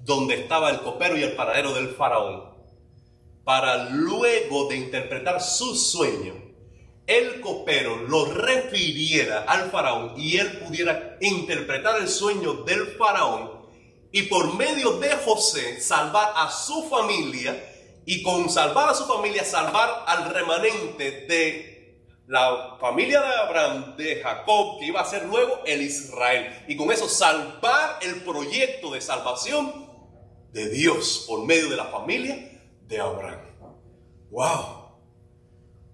donde 0.00 0.34
estaba 0.34 0.68
el 0.68 0.80
copero 0.80 1.16
y 1.16 1.22
el 1.22 1.34
panadero 1.34 1.72
del 1.72 1.88
faraón, 1.88 2.44
para 3.42 3.88
luego 3.88 4.68
de 4.68 4.76
interpretar 4.76 5.40
su 5.40 5.74
sueño, 5.74 6.34
el 7.06 7.40
copero 7.40 7.96
lo 7.96 8.26
refiriera 8.26 9.44
al 9.44 9.70
faraón 9.70 10.12
y 10.18 10.36
él 10.36 10.58
pudiera 10.58 11.16
interpretar 11.22 12.02
el 12.02 12.08
sueño 12.08 12.52
del 12.64 12.98
faraón 12.98 13.64
y 14.12 14.24
por 14.24 14.56
medio 14.56 14.98
de 14.98 15.08
José 15.24 15.80
salvar 15.80 16.34
a 16.36 16.50
su 16.50 16.82
familia 16.90 17.70
y 18.06 18.22
con 18.22 18.50
salvar 18.50 18.90
a 18.90 18.94
su 18.94 19.04
familia 19.06 19.44
salvar 19.44 20.04
al 20.06 20.32
remanente 20.32 21.26
de 21.26 21.74
la 22.26 22.78
familia 22.80 23.20
de 23.20 23.34
Abraham, 23.36 23.96
de 23.96 24.22
Jacob, 24.22 24.78
que 24.78 24.86
iba 24.86 25.00
a 25.00 25.04
ser 25.04 25.24
luego 25.26 25.60
el 25.66 25.82
Israel. 25.82 26.64
Y 26.68 26.76
con 26.76 26.90
eso 26.90 27.08
salvar 27.08 27.98
el 28.00 28.22
proyecto 28.22 28.92
de 28.92 29.00
salvación 29.00 29.90
de 30.52 30.70
Dios 30.70 31.24
por 31.28 31.44
medio 31.44 31.68
de 31.68 31.76
la 31.76 31.86
familia 31.86 32.62
de 32.82 33.00
Abraham. 33.00 33.40
¡Wow! 34.30 34.84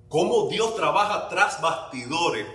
Cómo 0.08 0.48
Dios 0.48 0.74
trabaja 0.76 1.28
tras 1.28 1.60
bastidores 1.60 2.46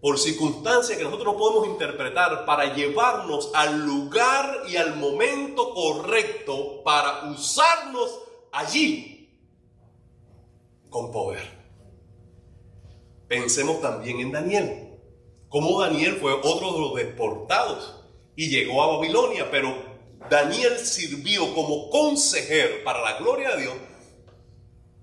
por 0.00 0.18
circunstancias 0.18 0.98
que 0.98 1.04
nosotros 1.04 1.34
no 1.34 1.38
podemos 1.38 1.68
interpretar 1.68 2.44
para 2.44 2.74
llevarnos 2.74 3.50
al 3.54 3.86
lugar 3.86 4.64
y 4.68 4.76
al 4.76 4.96
momento 4.96 5.72
correcto 5.72 6.82
para 6.82 7.30
usarnos 7.30 8.18
allí 8.52 9.28
con 10.90 11.10
poder. 11.10 11.42
Pensemos 13.26 13.80
también 13.80 14.20
en 14.20 14.30
Daniel. 14.30 14.88
Como 15.48 15.80
Daniel 15.80 16.16
fue 16.20 16.32
otro 16.34 16.72
de 16.72 16.80
los 16.80 16.94
deportados 16.94 18.04
y 18.36 18.48
llegó 18.48 18.82
a 18.82 18.96
Babilonia, 18.96 19.50
pero 19.50 19.74
Daniel 20.30 20.78
sirvió 20.78 21.54
como 21.54 21.90
consejero 21.90 22.84
para 22.84 23.00
la 23.00 23.18
gloria 23.18 23.56
de 23.56 23.62
Dios 23.62 23.74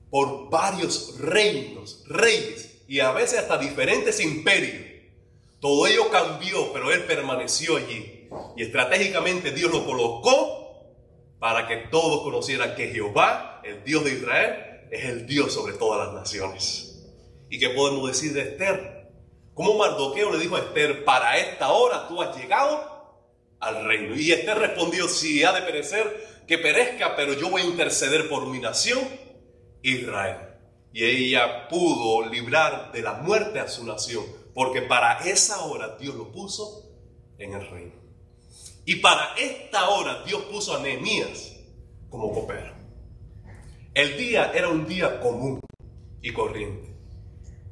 por 0.10 0.50
varios 0.50 1.20
reinos, 1.20 2.04
reyes 2.08 2.84
y 2.88 3.00
a 3.00 3.12
veces 3.12 3.40
hasta 3.40 3.58
diferentes 3.58 4.20
imperios. 4.20 4.88
Todo 5.60 5.86
ello 5.88 6.10
cambió, 6.10 6.72
pero 6.74 6.92
él 6.92 7.04
permaneció 7.04 7.78
allí. 7.78 8.28
Y 8.56 8.64
estratégicamente 8.64 9.52
Dios 9.52 9.72
lo 9.72 9.86
colocó 9.86 10.69
para 11.40 11.68
que 11.68 11.78
todos 11.90 12.22
conocieran 12.24 12.76
que 12.76 12.90
Jehová, 12.90 13.62
el 13.64 13.84
Dios 13.84 14.04
de 14.04 14.14
Israel, 14.14 14.88
es 14.92 15.06
el 15.06 15.26
Dios 15.26 15.54
sobre 15.54 15.74
todas 15.74 16.08
las 16.08 16.16
naciones. 16.16 17.08
¿Y 17.50 17.60
qué 17.60 17.70
podemos 17.70 18.08
decir 18.08 18.34
de 18.34 18.42
Esther? 18.42 19.12
Como 19.54 19.78
Mardoqueo 19.78 20.32
le 20.32 20.40
dijo 20.40 20.56
a 20.56 20.60
Esther, 20.60 21.04
para 21.04 21.38
esta 21.38 21.70
hora 21.70 22.08
tú 22.08 22.22
has 22.22 22.36
llegado 22.38 23.18
al 23.60 23.86
reino. 23.86 24.16
Y 24.16 24.32
Esther 24.32 24.58
respondió, 24.58 25.08
si 25.08 25.44
ha 25.44 25.52
de 25.52 25.62
perecer, 25.62 26.44
que 26.48 26.58
perezca, 26.58 27.16
pero 27.16 27.34
yo 27.34 27.50
voy 27.50 27.62
a 27.62 27.66
interceder 27.66 28.30
por 28.30 28.46
mi 28.48 28.60
nación, 28.60 29.00
Israel. 29.82 30.38
Y 30.92 31.06
ella 31.06 31.68
pudo 31.68 32.28
librar 32.30 32.92
de 32.92 33.02
la 33.02 33.14
muerte 33.14 33.60
a 33.60 33.68
su 33.68 33.86
nación 33.86 34.40
porque 34.54 34.82
para 34.82 35.20
esa 35.20 35.64
hora 35.64 35.96
Dios 35.98 36.16
lo 36.16 36.32
puso 36.32 36.92
en 37.38 37.54
el 37.54 37.70
reino. 37.70 37.94
Y 38.90 38.96
para 38.96 39.36
esta 39.36 39.88
hora 39.90 40.24
Dios 40.26 40.42
puso 40.52 40.76
a 40.76 40.80
Nehemías 40.80 41.56
como 42.10 42.34
copero. 42.34 42.74
El 43.94 44.18
día 44.18 44.52
era 44.52 44.70
un 44.70 44.88
día 44.88 45.20
común 45.20 45.60
y 46.24 46.34
corriente, 46.34 46.96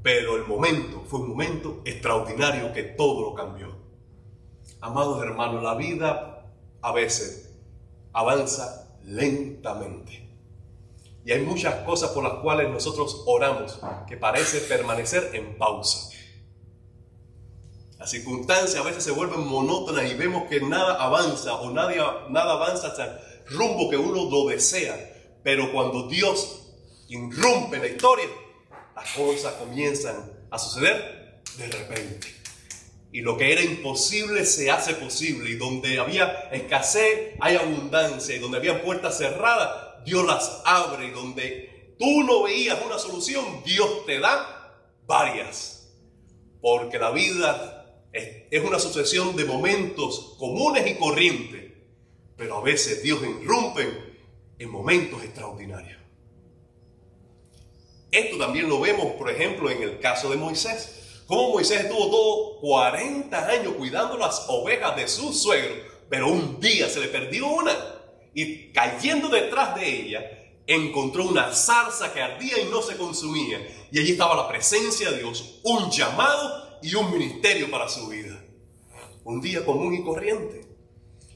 pero 0.03 0.35
el 0.35 0.45
momento 0.45 1.01
fue 1.07 1.21
un 1.21 1.29
momento 1.29 1.81
extraordinario 1.85 2.71
que 2.71 2.83
todo 2.83 3.31
lo 3.31 3.33
cambió. 3.33 3.75
Amados 4.79 5.19
hermanos, 5.23 5.63
la 5.63 5.73
vida 5.73 6.51
a 6.83 6.91
veces 6.91 7.51
avanza 8.13 8.95
lentamente. 9.03 10.29
Y 11.25 11.31
hay 11.31 11.41
muchas 11.41 11.83
cosas 11.83 12.11
por 12.11 12.25
las 12.25 12.43
cuales 12.43 12.69
nosotros 12.69 13.23
oramos 13.25 13.79
que 14.07 14.17
parece 14.17 14.59
permanecer 14.59 15.31
en 15.33 15.57
pausa. 15.57 16.15
Las 17.99 18.11
circunstancias 18.11 18.75
a 18.75 18.83
veces 18.83 19.03
se 19.03 19.11
vuelven 19.11 19.47
monótonas 19.47 20.09
y 20.09 20.13
vemos 20.13 20.47
que 20.47 20.61
nada 20.61 21.03
avanza 21.03 21.55
o 21.55 21.71
nada, 21.71 22.27
nada 22.29 22.53
avanza 22.53 22.87
hasta 22.87 23.05
el 23.05 23.47
rumbo 23.47 23.89
que 23.89 23.97
uno 23.97 24.29
lo 24.29 24.47
desea. 24.47 25.13
Pero 25.43 25.71
cuando 25.71 26.07
Dios 26.07 26.61
irrumpe 27.09 27.79
la 27.79 27.87
historia, 27.87 28.27
las 28.95 29.11
cosas 29.13 29.53
comienzan 29.53 30.31
a 30.51 30.59
suceder 30.59 31.41
de 31.57 31.67
repente. 31.67 32.37
Y 33.11 33.21
lo 33.21 33.37
que 33.37 33.51
era 33.51 33.61
imposible 33.61 34.45
se 34.45 34.69
hace 34.69 34.93
posible. 34.93 35.49
Y 35.49 35.55
donde 35.55 35.99
había 35.99 36.49
escasez 36.51 37.35
hay 37.39 37.55
abundancia. 37.55 38.35
Y 38.35 38.39
donde 38.39 38.57
había 38.57 38.83
puertas 38.83 39.17
cerradas, 39.17 40.03
Dios 40.05 40.25
las 40.25 40.61
abre. 40.65 41.07
Y 41.07 41.11
donde 41.11 41.95
tú 41.97 42.23
no 42.23 42.43
veías 42.43 42.77
una 42.85 42.99
solución, 42.99 43.63
Dios 43.63 44.05
te 44.05 44.19
da 44.19 44.83
varias. 45.05 45.89
Porque 46.61 46.99
la 46.99 47.11
vida 47.11 47.76
es 48.49 48.63
una 48.63 48.79
sucesión 48.79 49.35
de 49.35 49.45
momentos 49.45 50.35
comunes 50.37 50.85
y 50.87 50.95
corrientes, 50.95 51.73
pero 52.35 52.57
a 52.57 52.61
veces 52.61 53.03
Dios 53.03 53.19
irrumpe 53.21 53.87
en 54.59 54.69
momentos 54.69 55.23
extraordinarios. 55.23 55.97
Esto 58.11 58.37
también 58.37 58.69
lo 58.69 58.79
vemos, 58.79 59.13
por 59.13 59.29
ejemplo, 59.29 59.69
en 59.69 59.83
el 59.83 59.99
caso 59.99 60.29
de 60.29 60.37
Moisés. 60.37 61.23
Como 61.27 61.49
Moisés 61.49 61.81
estuvo 61.81 62.09
todo 62.09 62.59
40 62.61 63.47
años 63.47 63.73
cuidando 63.73 64.17
las 64.17 64.45
ovejas 64.47 64.95
de 64.95 65.07
su 65.07 65.33
suegro, 65.33 65.75
pero 66.09 66.29
un 66.29 66.59
día 66.59 66.87
se 66.87 67.01
le 67.01 67.07
perdió 67.07 67.47
una 67.47 67.75
y 68.33 68.71
cayendo 68.71 69.27
detrás 69.27 69.75
de 69.75 69.89
ella, 69.89 70.37
encontró 70.67 71.25
una 71.25 71.53
zarza 71.53 72.13
que 72.13 72.21
ardía 72.21 72.59
y 72.59 72.65
no 72.65 72.81
se 72.81 72.95
consumía. 72.95 73.59
Y 73.91 73.99
allí 73.99 74.11
estaba 74.11 74.35
la 74.35 74.47
presencia 74.47 75.11
de 75.11 75.17
Dios, 75.19 75.59
un 75.63 75.89
llamado 75.89 76.66
y 76.81 76.95
un 76.95 77.11
ministerio 77.11 77.69
para 77.69 77.87
su 77.89 78.07
vida. 78.07 78.43
Un 79.23 79.41
día 79.41 79.65
común 79.65 79.93
y 79.93 80.03
corriente. 80.03 80.65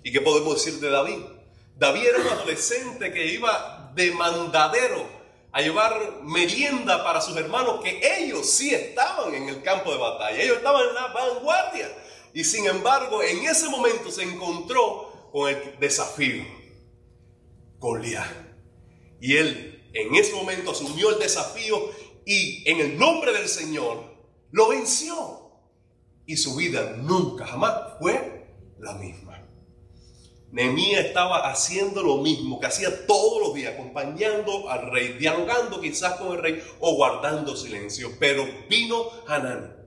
¿Y 0.03 0.11
qué 0.11 0.21
podemos 0.21 0.55
decir 0.55 0.79
de 0.79 0.89
David? 0.89 1.19
David 1.77 2.07
era 2.07 2.19
un 2.19 2.27
adolescente 2.27 3.11
que 3.11 3.33
iba 3.33 3.91
de 3.95 4.11
mandadero 4.11 5.05
a 5.51 5.61
llevar 5.61 6.21
merienda 6.23 7.03
para 7.03 7.19
sus 7.19 7.35
hermanos, 7.35 7.81
que 7.83 7.99
ellos 8.19 8.49
sí 8.49 8.73
estaban 8.73 9.33
en 9.33 9.49
el 9.49 9.61
campo 9.61 9.91
de 9.91 9.97
batalla, 9.97 10.41
ellos 10.41 10.57
estaban 10.57 10.87
en 10.87 10.93
la 10.93 11.07
vanguardia. 11.07 11.91
Y 12.33 12.43
sin 12.43 12.67
embargo, 12.67 13.21
en 13.21 13.45
ese 13.45 13.67
momento 13.67 14.09
se 14.09 14.23
encontró 14.23 15.29
con 15.31 15.49
el 15.49 15.77
desafío, 15.79 16.45
Goliat. 17.79 18.27
Y 19.19 19.35
él 19.35 19.89
en 19.93 20.15
ese 20.15 20.33
momento 20.33 20.71
asumió 20.71 21.09
el 21.09 21.19
desafío 21.19 21.91
y 22.25 22.69
en 22.69 22.79
el 22.79 22.97
nombre 22.97 23.33
del 23.33 23.47
Señor 23.47 24.10
lo 24.51 24.69
venció. 24.69 25.39
Y 26.25 26.37
su 26.37 26.55
vida 26.55 26.95
nunca, 26.97 27.45
jamás 27.45 27.73
fue 27.99 28.47
la 28.79 28.93
misma. 28.93 29.31
Nehemías 30.51 31.05
estaba 31.05 31.49
haciendo 31.49 32.03
lo 32.03 32.17
mismo 32.17 32.59
que 32.59 32.67
hacía 32.67 33.07
todos 33.07 33.41
los 33.41 33.53
días, 33.53 33.73
acompañando 33.73 34.69
al 34.69 34.91
rey, 34.91 35.13
dialogando 35.13 35.79
quizás 35.79 36.15
con 36.15 36.33
el 36.33 36.41
rey 36.41 36.63
o 36.79 36.95
guardando 36.95 37.55
silencio. 37.55 38.11
Pero 38.19 38.45
vino 38.69 39.05
Hanán 39.27 39.77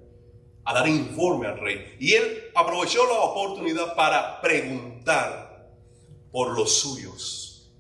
a 0.65 0.73
dar 0.73 0.89
informe 0.89 1.47
al 1.47 1.59
rey 1.59 1.97
y 2.01 2.15
él 2.15 2.45
aprovechó 2.55 3.07
la 3.07 3.21
oportunidad 3.21 3.95
para 3.95 4.41
preguntar 4.41 5.71
por 6.33 6.57
los 6.57 6.79
suyos. 6.79 7.71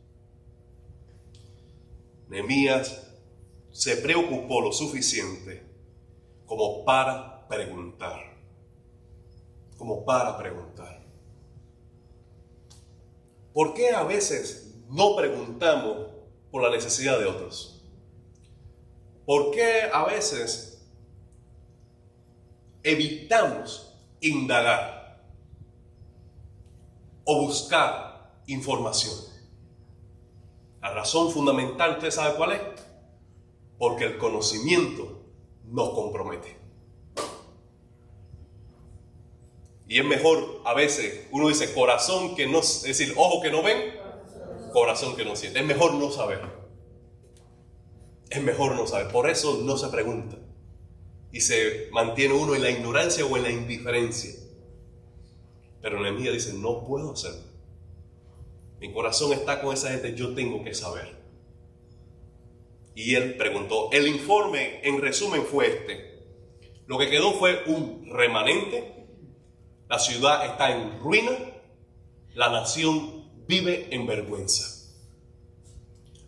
Nehemías 2.28 3.08
se 3.72 3.96
preocupó 3.96 4.60
lo 4.60 4.72
suficiente 4.72 5.73
como 6.46 6.84
para 6.84 7.46
preguntar, 7.48 8.20
como 9.76 10.04
para 10.04 10.36
preguntar. 10.36 11.02
¿Por 13.52 13.72
qué 13.74 13.90
a 13.90 14.02
veces 14.02 14.74
no 14.88 15.14
preguntamos 15.16 16.08
por 16.50 16.62
la 16.62 16.70
necesidad 16.70 17.18
de 17.18 17.26
otros? 17.26 17.82
¿Por 19.24 19.52
qué 19.52 19.88
a 19.92 20.04
veces 20.04 20.86
evitamos 22.82 23.94
indagar 24.20 25.24
o 27.24 27.42
buscar 27.42 28.34
información? 28.46 29.14
La 30.82 30.92
razón 30.92 31.30
fundamental, 31.30 31.92
¿usted 31.92 32.10
sabe 32.10 32.36
cuál 32.36 32.52
es? 32.52 32.60
Porque 33.78 34.04
el 34.04 34.18
conocimiento 34.18 35.23
nos 35.70 35.90
compromete. 35.90 36.56
Y 39.86 39.98
es 39.98 40.04
mejor 40.04 40.62
a 40.64 40.74
veces, 40.74 41.26
uno 41.30 41.48
dice 41.48 41.72
corazón 41.74 42.34
que 42.34 42.46
no, 42.46 42.60
es 42.60 42.82
decir, 42.82 43.12
ojo 43.16 43.42
que 43.42 43.50
no 43.50 43.62
ven, 43.62 43.94
corazón 44.72 45.14
que 45.14 45.24
no 45.24 45.36
siente. 45.36 45.60
Es 45.60 45.66
mejor 45.66 45.94
no 45.94 46.10
saber. 46.10 46.40
Es 48.30 48.42
mejor 48.42 48.74
no 48.74 48.86
saber. 48.86 49.12
Por 49.12 49.30
eso 49.30 49.60
no 49.62 49.76
se 49.76 49.88
pregunta. 49.88 50.36
Y 51.30 51.40
se 51.40 51.88
mantiene 51.92 52.34
uno 52.34 52.54
en 52.54 52.62
la 52.62 52.70
ignorancia 52.70 53.24
o 53.24 53.36
en 53.36 53.42
la 53.42 53.50
indiferencia. 53.50 54.32
Pero 55.80 56.00
Nehemías 56.00 56.34
dice, 56.34 56.54
no 56.54 56.84
puedo 56.84 57.12
hacerlo. 57.12 57.44
Mi 58.80 58.92
corazón 58.92 59.32
está 59.32 59.60
con 59.60 59.72
esa 59.72 59.90
gente, 59.90 60.14
yo 60.14 60.34
tengo 60.34 60.64
que 60.64 60.74
saber. 60.74 61.13
Y 62.94 63.14
él 63.14 63.36
preguntó, 63.36 63.90
el 63.92 64.06
informe 64.06 64.80
en 64.82 65.00
resumen 65.00 65.44
fue 65.44 65.66
este. 65.68 66.14
Lo 66.86 66.98
que 66.98 67.10
quedó 67.10 67.32
fue 67.32 67.62
un 67.66 68.06
remanente 68.06 68.94
la 69.88 69.98
ciudad 69.98 70.46
está 70.46 70.70
en 70.70 70.98
ruina, 70.98 71.30
la 72.34 72.48
nación 72.48 73.30
vive 73.46 73.88
en 73.90 74.06
vergüenza. 74.06 74.92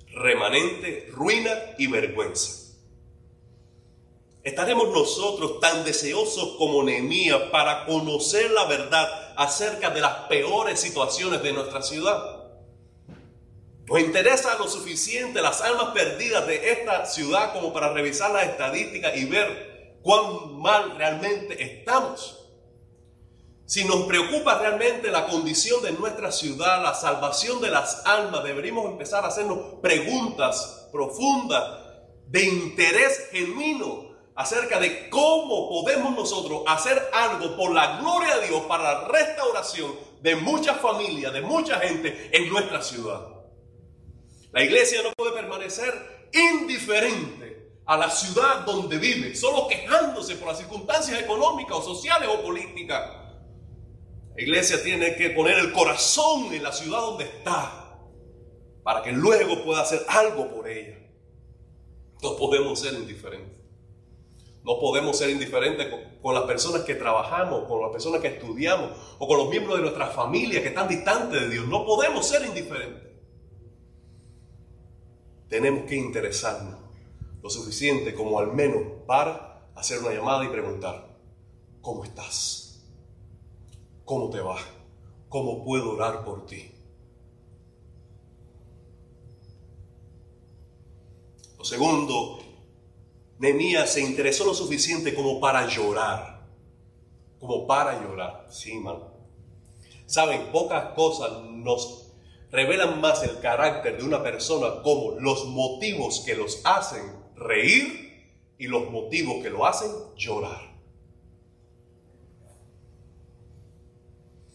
Remanente, 0.08 1.08
ruina 1.10 1.50
y 1.78 1.86
vergüenza. 1.86 2.74
¿Estaremos 4.44 4.90
nosotros 4.90 5.58
tan 5.58 5.84
deseosos 5.84 6.56
como 6.58 6.82
Nehemías 6.84 7.50
para 7.50 7.86
conocer 7.86 8.50
la 8.50 8.66
verdad 8.66 9.34
acerca 9.36 9.90
de 9.90 10.02
las 10.02 10.14
peores 10.28 10.78
situaciones 10.78 11.42
de 11.42 11.52
nuestra 11.52 11.82
ciudad? 11.82 12.35
¿Nos 13.86 14.00
interesa 14.00 14.58
lo 14.58 14.66
suficiente 14.66 15.40
las 15.40 15.60
almas 15.60 15.92
perdidas 15.94 16.44
de 16.48 16.72
esta 16.72 17.06
ciudad 17.06 17.52
como 17.52 17.72
para 17.72 17.92
revisar 17.92 18.32
las 18.32 18.48
estadísticas 18.48 19.16
y 19.16 19.26
ver 19.26 19.98
cuán 20.02 20.58
mal 20.60 20.96
realmente 20.96 21.62
estamos? 21.62 22.42
Si 23.64 23.84
nos 23.84 24.06
preocupa 24.06 24.58
realmente 24.58 25.08
la 25.10 25.26
condición 25.28 25.82
de 25.84 25.92
nuestra 25.92 26.32
ciudad, 26.32 26.82
la 26.82 26.94
salvación 26.94 27.60
de 27.60 27.70
las 27.70 28.04
almas, 28.06 28.42
deberíamos 28.42 28.86
empezar 28.86 29.24
a 29.24 29.28
hacernos 29.28 29.58
preguntas 29.80 30.88
profundas 30.90 31.62
de 32.26 32.44
interés 32.44 33.28
genuino 33.30 34.16
acerca 34.34 34.80
de 34.80 35.08
cómo 35.10 35.68
podemos 35.68 36.12
nosotros 36.16 36.62
hacer 36.66 37.00
algo 37.12 37.56
por 37.56 37.72
la 37.72 37.98
gloria 38.00 38.36
de 38.38 38.48
Dios 38.48 38.62
para 38.62 38.82
la 38.82 39.08
restauración 39.08 39.92
de 40.22 40.34
muchas 40.34 40.80
familias, 40.80 41.32
de 41.32 41.40
mucha 41.40 41.78
gente 41.78 42.30
en 42.32 42.48
nuestra 42.50 42.82
ciudad. 42.82 43.35
La 44.56 44.64
iglesia 44.64 45.02
no 45.02 45.12
puede 45.12 45.32
permanecer 45.32 46.30
indiferente 46.32 47.72
a 47.84 47.98
la 47.98 48.08
ciudad 48.08 48.64
donde 48.64 48.96
vive, 48.96 49.36
solo 49.36 49.68
quejándose 49.68 50.36
por 50.36 50.48
las 50.48 50.56
circunstancias 50.56 51.20
económicas 51.20 51.76
o 51.76 51.82
sociales 51.82 52.26
o 52.32 52.40
políticas. 52.40 53.06
La 54.34 54.42
iglesia 54.42 54.82
tiene 54.82 55.14
que 55.14 55.28
poner 55.28 55.58
el 55.58 55.72
corazón 55.72 56.54
en 56.54 56.62
la 56.62 56.72
ciudad 56.72 57.00
donde 57.00 57.24
está 57.24 57.98
para 58.82 59.02
que 59.02 59.12
luego 59.12 59.62
pueda 59.62 59.82
hacer 59.82 60.00
algo 60.08 60.48
por 60.48 60.66
ella. 60.66 61.00
No 62.22 62.38
podemos 62.38 62.80
ser 62.80 62.94
indiferentes. 62.94 63.58
No 64.64 64.80
podemos 64.80 65.18
ser 65.18 65.28
indiferentes 65.28 65.92
con, 66.22 66.34
las 66.34 66.44
personas 66.44 66.80
que 66.80 66.94
trabajamos, 66.94 67.68
con 67.68 67.82
las 67.82 67.90
personas 67.90 68.22
que 68.22 68.28
estudiamos 68.28 68.90
o 69.18 69.28
con 69.28 69.36
los 69.36 69.50
miembros 69.50 69.76
de 69.76 69.82
nuestra 69.82 70.06
familia 70.06 70.62
que 70.62 70.68
están 70.68 70.88
distantes 70.88 71.42
de 71.42 71.50
Dios. 71.50 71.68
No 71.68 71.84
podemos 71.84 72.26
ser 72.26 72.42
indiferentes. 72.46 73.05
Tenemos 75.48 75.84
que 75.84 75.96
interesarnos 75.96 76.80
lo 77.42 77.50
suficiente 77.50 78.14
como 78.14 78.38
al 78.38 78.52
menos 78.52 78.82
para 79.06 79.70
hacer 79.74 80.00
una 80.00 80.12
llamada 80.12 80.44
y 80.44 80.48
preguntar, 80.48 81.16
¿cómo 81.80 82.04
estás? 82.04 82.84
¿Cómo 84.04 84.30
te 84.30 84.40
va? 84.40 84.56
¿Cómo 85.28 85.64
puedo 85.64 85.92
orar 85.92 86.24
por 86.24 86.46
ti? 86.46 86.72
Lo 91.58 91.64
segundo, 91.64 92.38
Nehemías 93.38 93.92
se 93.92 94.00
interesó 94.00 94.44
lo 94.44 94.54
suficiente 94.54 95.14
como 95.14 95.40
para 95.40 95.68
llorar. 95.68 96.46
Como 97.38 97.66
para 97.66 98.02
llorar. 98.02 98.46
Sí, 98.48 98.78
man. 98.78 98.98
Saben, 100.06 100.50
pocas 100.52 100.94
cosas 100.94 101.42
nos 101.50 102.05
revelan 102.50 103.00
más 103.00 103.22
el 103.22 103.38
carácter 103.40 103.98
de 103.98 104.04
una 104.04 104.22
persona 104.22 104.82
como 104.82 105.18
los 105.18 105.46
motivos 105.46 106.22
que 106.24 106.34
los 106.34 106.60
hacen 106.64 107.02
reír 107.34 108.06
y 108.58 108.66
los 108.66 108.90
motivos 108.90 109.42
que 109.42 109.50
lo 109.50 109.66
hacen 109.66 109.90
llorar. 110.16 110.76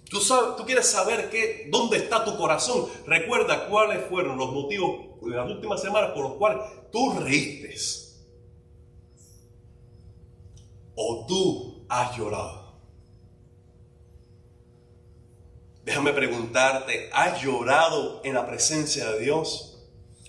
Tú, 0.09 0.19
tú 0.57 0.65
quieres 0.65 0.87
saber 0.87 1.29
qué, 1.29 1.69
dónde 1.71 1.97
está 1.97 2.25
tu 2.25 2.35
corazón. 2.35 2.87
Recuerda 3.05 3.69
cuáles 3.69 4.05
fueron 4.07 4.37
los 4.37 4.51
motivos 4.51 5.21
de 5.21 5.35
las 5.35 5.49
últimas 5.49 5.81
semanas 5.81 6.11
por 6.11 6.23
los 6.23 6.33
cuales 6.33 6.63
tú 6.91 7.13
reíste. 7.19 7.73
O 10.95 11.25
tú 11.25 11.85
has 11.87 12.17
llorado. 12.17 12.60
Déjame 15.91 16.13
preguntarte, 16.13 17.09
¿has 17.11 17.41
llorado 17.41 18.21
en 18.23 18.33
la 18.33 18.47
presencia 18.47 19.11
de 19.11 19.19
Dios? 19.19 19.77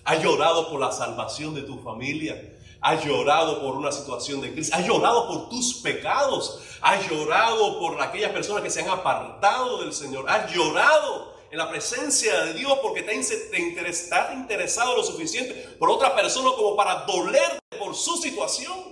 ¿Has 0.02 0.20
llorado 0.20 0.68
por 0.68 0.80
la 0.80 0.90
salvación 0.90 1.54
de 1.54 1.62
tu 1.62 1.78
familia? 1.78 2.58
Has 2.80 3.04
llorado 3.04 3.62
por 3.62 3.76
una 3.76 3.92
situación 3.92 4.40
de 4.40 4.52
crisis. 4.52 4.74
Has 4.74 4.84
llorado 4.84 5.28
por 5.28 5.48
tus 5.50 5.74
pecados. 5.74 6.60
Has 6.80 7.08
llorado 7.08 7.78
por 7.78 8.02
aquellas 8.02 8.32
personas 8.32 8.64
que 8.64 8.70
se 8.70 8.80
han 8.80 8.88
apartado 8.88 9.78
del 9.82 9.92
Señor. 9.92 10.28
Has 10.28 10.52
llorado 10.52 11.32
en 11.48 11.58
la 11.58 11.70
presencia 11.70 12.44
de 12.46 12.54
Dios 12.54 12.80
porque 12.82 13.04
te, 13.04 13.16
te 13.16 13.88
estás 13.88 14.34
interesado 14.34 14.96
lo 14.96 15.04
suficiente 15.04 15.54
por 15.78 15.90
otra 15.90 16.12
persona 16.16 16.50
como 16.56 16.74
para 16.74 17.04
doler 17.04 17.60
por 17.78 17.94
su 17.94 18.16
situación. 18.16 18.91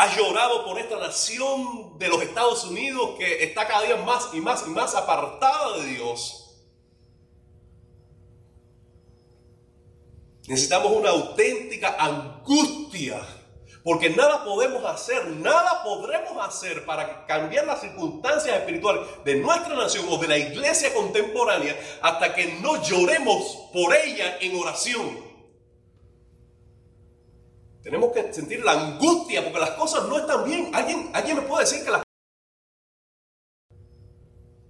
Has 0.00 0.16
llorado 0.16 0.64
por 0.64 0.78
esta 0.78 0.96
nación 0.96 1.98
de 1.98 2.08
los 2.08 2.22
Estados 2.22 2.64
Unidos 2.64 3.16
que 3.18 3.44
está 3.44 3.68
cada 3.68 3.82
día 3.82 3.96
más 3.96 4.30
y 4.32 4.40
más 4.40 4.64
y 4.66 4.70
más 4.70 4.94
apartada 4.94 5.76
de 5.76 5.84
Dios. 5.88 6.56
Necesitamos 10.48 10.92
una 10.92 11.10
auténtica 11.10 11.96
angustia, 11.98 13.20
porque 13.84 14.08
nada 14.08 14.42
podemos 14.42 14.82
hacer, 14.86 15.26
nada 15.32 15.82
podremos 15.84 16.48
hacer 16.48 16.86
para 16.86 17.26
cambiar 17.26 17.66
las 17.66 17.82
circunstancias 17.82 18.56
espirituales 18.56 19.06
de 19.26 19.34
nuestra 19.34 19.74
nación 19.74 20.06
o 20.08 20.16
de 20.16 20.28
la 20.28 20.38
iglesia 20.38 20.94
contemporánea 20.94 21.78
hasta 22.00 22.34
que 22.34 22.54
no 22.62 22.82
lloremos 22.82 23.68
por 23.70 23.94
ella 23.94 24.38
en 24.40 24.58
oración. 24.58 25.29
Tenemos 27.82 28.12
que 28.12 28.32
sentir 28.32 28.62
la 28.62 28.72
angustia 28.72 29.42
porque 29.42 29.58
las 29.58 29.70
cosas 29.70 30.06
no 30.08 30.18
están 30.18 30.44
bien. 30.44 30.74
¿Alguien, 30.74 31.10
alguien 31.14 31.36
me 31.36 31.42
puede 31.42 31.64
decir 31.64 31.84
que 31.84 31.90
las... 31.90 32.02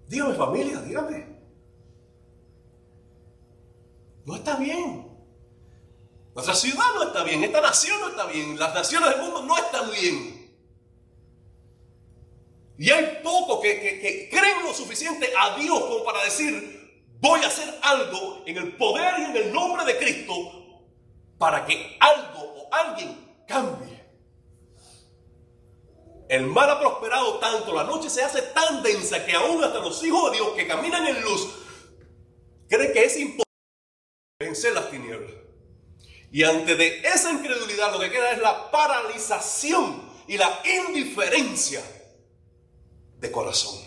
Dígame 0.06 0.34
familia, 0.34 0.80
dígame. 0.80 1.40
No 4.24 4.36
está 4.36 4.56
bien. 4.56 5.10
Nuestra 6.34 6.54
ciudad 6.54 6.84
no 6.94 7.02
está 7.02 7.24
bien, 7.24 7.42
esta 7.42 7.60
nación 7.60 8.00
no 8.00 8.08
está 8.08 8.26
bien, 8.26 8.58
las 8.58 8.72
naciones 8.72 9.10
del 9.10 9.20
mundo 9.20 9.42
no 9.42 9.56
están 9.58 9.90
bien. 9.90 10.40
Y 12.78 12.90
hay 12.90 13.20
pocos 13.22 13.60
que, 13.60 13.78
que 13.78 14.28
creen 14.30 14.62
lo 14.64 14.72
suficiente 14.72 15.28
a 15.38 15.56
Dios 15.56 15.78
como 15.80 16.04
para 16.04 16.24
decir, 16.24 17.04
voy 17.20 17.40
a 17.40 17.48
hacer 17.48 17.78
algo 17.82 18.42
en 18.46 18.56
el 18.56 18.76
poder 18.76 19.18
y 19.18 19.24
en 19.24 19.36
el 19.36 19.52
nombre 19.52 19.84
de 19.84 19.98
Cristo 19.98 20.32
para 21.36 21.66
que 21.66 21.96
algo 22.00 22.29
alguien 22.70 23.44
cambie. 23.46 24.00
El 26.28 26.46
mal 26.46 26.70
ha 26.70 26.78
prosperado 26.78 27.38
tanto, 27.38 27.74
la 27.74 27.84
noche 27.84 28.08
se 28.08 28.22
hace 28.22 28.42
tan 28.42 28.82
densa 28.82 29.24
que 29.26 29.32
aún 29.32 29.64
hasta 29.64 29.80
los 29.80 30.02
hijos 30.04 30.30
de 30.30 30.36
Dios 30.36 30.52
que 30.54 30.66
caminan 30.66 31.06
en 31.06 31.20
luz 31.22 31.48
creen 32.68 32.92
que 32.92 33.04
es 33.04 33.16
imposible 33.18 33.44
vencer 34.38 34.72
las 34.72 34.90
tinieblas. 34.90 35.32
Y 36.30 36.44
ante 36.44 36.76
de 36.76 37.00
esa 37.00 37.32
incredulidad 37.32 37.92
lo 37.92 37.98
que 37.98 38.10
queda 38.10 38.30
es 38.30 38.38
la 38.38 38.70
paralización 38.70 40.08
y 40.28 40.38
la 40.38 40.62
indiferencia 40.86 41.82
de 43.18 43.32
corazón. 43.32 43.80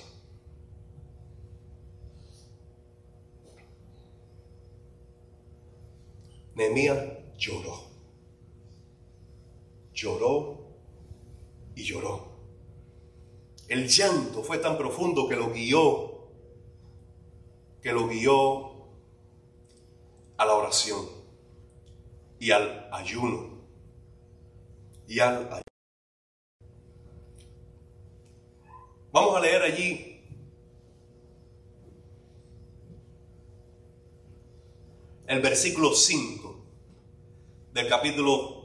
Nehemías 6.55 6.97
lloró. 7.37 7.92
Lloró 10.03 10.57
y 11.75 11.83
lloró. 11.83 12.27
El 13.69 13.87
llanto 13.87 14.43
fue 14.43 14.57
tan 14.57 14.77
profundo 14.77 15.29
que 15.29 15.37
lo 15.37 15.49
guió, 15.49 16.27
que 17.81 17.93
lo 17.93 18.09
guió 18.09 18.89
a 20.35 20.45
la 20.45 20.55
oración 20.55 21.07
y 22.37 22.51
al 22.51 22.89
ayuno. 22.91 23.63
Y 25.07 25.21
al 25.21 25.37
ayuno. 25.37 25.61
Vamos 29.13 29.37
a 29.37 29.39
leer 29.39 29.61
allí 29.61 30.21
el 35.27 35.39
versículo 35.39 35.93
5 35.93 36.65
del 37.71 37.87
capítulo 37.87 38.62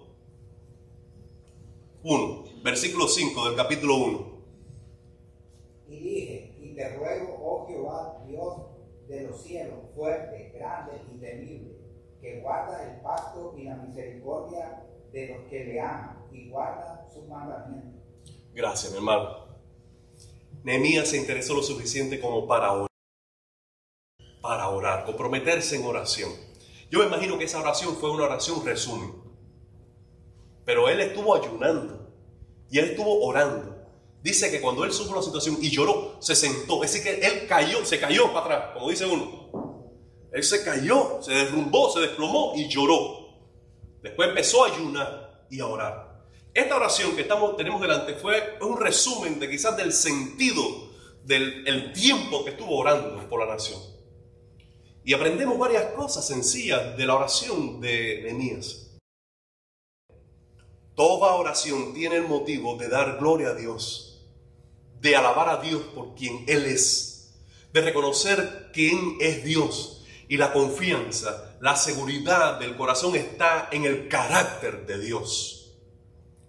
1. 2.02 2.44
Versículo 2.62 3.08
5 3.08 3.48
del 3.48 3.56
capítulo 3.56 3.96
1. 3.96 4.38
Y 5.88 6.00
dije, 6.00 6.56
y 6.60 6.74
te 6.74 6.96
ruego, 6.96 7.38
oh 7.42 7.66
Jehová, 7.66 8.22
Dios 8.26 8.54
de 9.08 9.22
los 9.22 9.42
cielos, 9.42 9.78
fuerte, 9.96 10.52
grande 10.54 11.00
y 11.12 11.18
temible, 11.18 11.78
que 12.20 12.40
guarda 12.40 12.84
el 12.84 13.00
pacto 13.00 13.54
y 13.56 13.64
la 13.64 13.76
misericordia 13.76 14.84
de 15.12 15.28
los 15.28 15.48
que 15.48 15.64
le 15.64 15.80
aman 15.80 16.26
y 16.30 16.50
guarda 16.50 17.08
sus 17.12 17.26
mandamientos. 17.26 18.02
Gracias, 18.54 18.92
mi 18.92 18.98
hermano. 18.98 19.48
Nehemías 20.62 21.08
se 21.08 21.16
interesó 21.16 21.54
lo 21.54 21.62
suficiente 21.62 22.20
como 22.20 22.46
para 22.46 22.72
orar. 22.72 22.88
Para 24.42 24.68
orar, 24.68 25.04
comprometerse 25.04 25.76
en 25.76 25.84
oración. 25.84 26.30
Yo 26.90 27.00
me 27.00 27.06
imagino 27.06 27.38
que 27.38 27.44
esa 27.44 27.60
oración 27.60 27.96
fue 27.96 28.10
una 28.10 28.24
oración 28.24 28.64
resumen. 28.64 29.27
Pero 30.68 30.86
él 30.90 31.00
estuvo 31.00 31.34
ayunando 31.34 32.12
y 32.70 32.78
él 32.78 32.90
estuvo 32.90 33.24
orando. 33.24 33.74
Dice 34.22 34.50
que 34.50 34.60
cuando 34.60 34.84
él 34.84 34.92
supo 34.92 35.14
la 35.14 35.22
situación 35.22 35.56
y 35.62 35.70
lloró, 35.70 36.18
se 36.20 36.36
sentó. 36.36 36.84
Es 36.84 36.92
decir, 36.92 37.04
que 37.04 37.26
él 37.26 37.46
cayó, 37.48 37.86
se 37.86 37.98
cayó 37.98 38.30
para 38.34 38.40
atrás, 38.40 38.70
como 38.74 38.90
dice 38.90 39.06
uno. 39.06 39.88
Él 40.30 40.44
se 40.44 40.62
cayó, 40.62 41.22
se 41.22 41.32
derrumbó, 41.32 41.90
se 41.90 42.00
desplomó 42.00 42.52
y 42.54 42.68
lloró. 42.68 43.30
Después 44.02 44.28
empezó 44.28 44.62
a 44.62 44.74
ayunar 44.74 45.46
y 45.48 45.58
a 45.60 45.66
orar. 45.66 46.26
Esta 46.52 46.76
oración 46.76 47.16
que 47.16 47.22
estamos, 47.22 47.56
tenemos 47.56 47.80
delante 47.80 48.12
fue 48.12 48.58
un 48.60 48.78
resumen 48.78 49.40
de 49.40 49.48
quizás 49.48 49.74
del 49.74 49.94
sentido 49.94 50.62
del 51.24 51.66
el 51.66 51.94
tiempo 51.94 52.44
que 52.44 52.50
estuvo 52.50 52.76
orando 52.76 53.26
por 53.30 53.40
la 53.40 53.54
nación. 53.54 53.80
Y 55.02 55.14
aprendemos 55.14 55.58
varias 55.58 55.94
cosas 55.94 56.26
sencillas 56.26 56.94
de 56.94 57.06
la 57.06 57.14
oración 57.14 57.80
de 57.80 58.20
Nehemías. 58.24 58.87
Toda 60.98 61.36
oración 61.36 61.94
tiene 61.94 62.16
el 62.16 62.26
motivo 62.26 62.76
de 62.76 62.88
dar 62.88 63.18
gloria 63.18 63.50
a 63.50 63.54
Dios, 63.54 64.20
de 65.00 65.14
alabar 65.14 65.48
a 65.48 65.62
Dios 65.62 65.80
por 65.94 66.16
quien 66.16 66.44
Él 66.48 66.66
es, 66.66 67.36
de 67.72 67.82
reconocer 67.82 68.70
quién 68.72 69.16
es 69.20 69.44
Dios 69.44 70.04
y 70.26 70.38
la 70.38 70.52
confianza, 70.52 71.56
la 71.60 71.76
seguridad 71.76 72.58
del 72.58 72.76
corazón 72.76 73.14
está 73.14 73.68
en 73.70 73.84
el 73.84 74.08
carácter 74.08 74.86
de 74.86 74.98
Dios. 74.98 75.76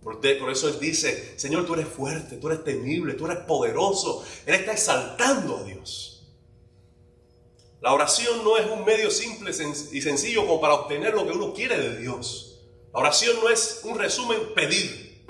Por, 0.02 0.20
eso 0.26 0.68
Él 0.68 0.80
dice, 0.80 1.38
Señor, 1.38 1.68
tú 1.68 1.76
eres 1.76 1.88
fuerte, 1.88 2.38
tú 2.38 2.48
eres 2.48 2.64
temible, 2.64 3.14
tú 3.14 3.28
eres 3.28 3.44
poderoso. 3.44 4.26
Él 4.48 4.56
está 4.56 4.72
exaltando 4.72 5.58
a 5.58 5.64
Dios. 5.64 6.28
La 7.82 7.94
oración 7.94 8.44
no 8.44 8.58
es 8.58 8.66
un 8.66 8.84
medio 8.84 9.12
simple 9.12 9.52
y 9.52 10.02
sencillo 10.02 10.48
como 10.48 10.60
para 10.60 10.74
obtener 10.74 11.14
lo 11.14 11.28
que 11.28 11.34
uno 11.34 11.54
quiere 11.54 11.80
de 11.80 12.00
Dios. 12.00 12.49
La 12.94 13.00
oración 13.02 13.38
no 13.42 13.50
es 13.50 13.82
un 13.84 13.98
resumen 13.98 14.54
pedir. 14.56 15.26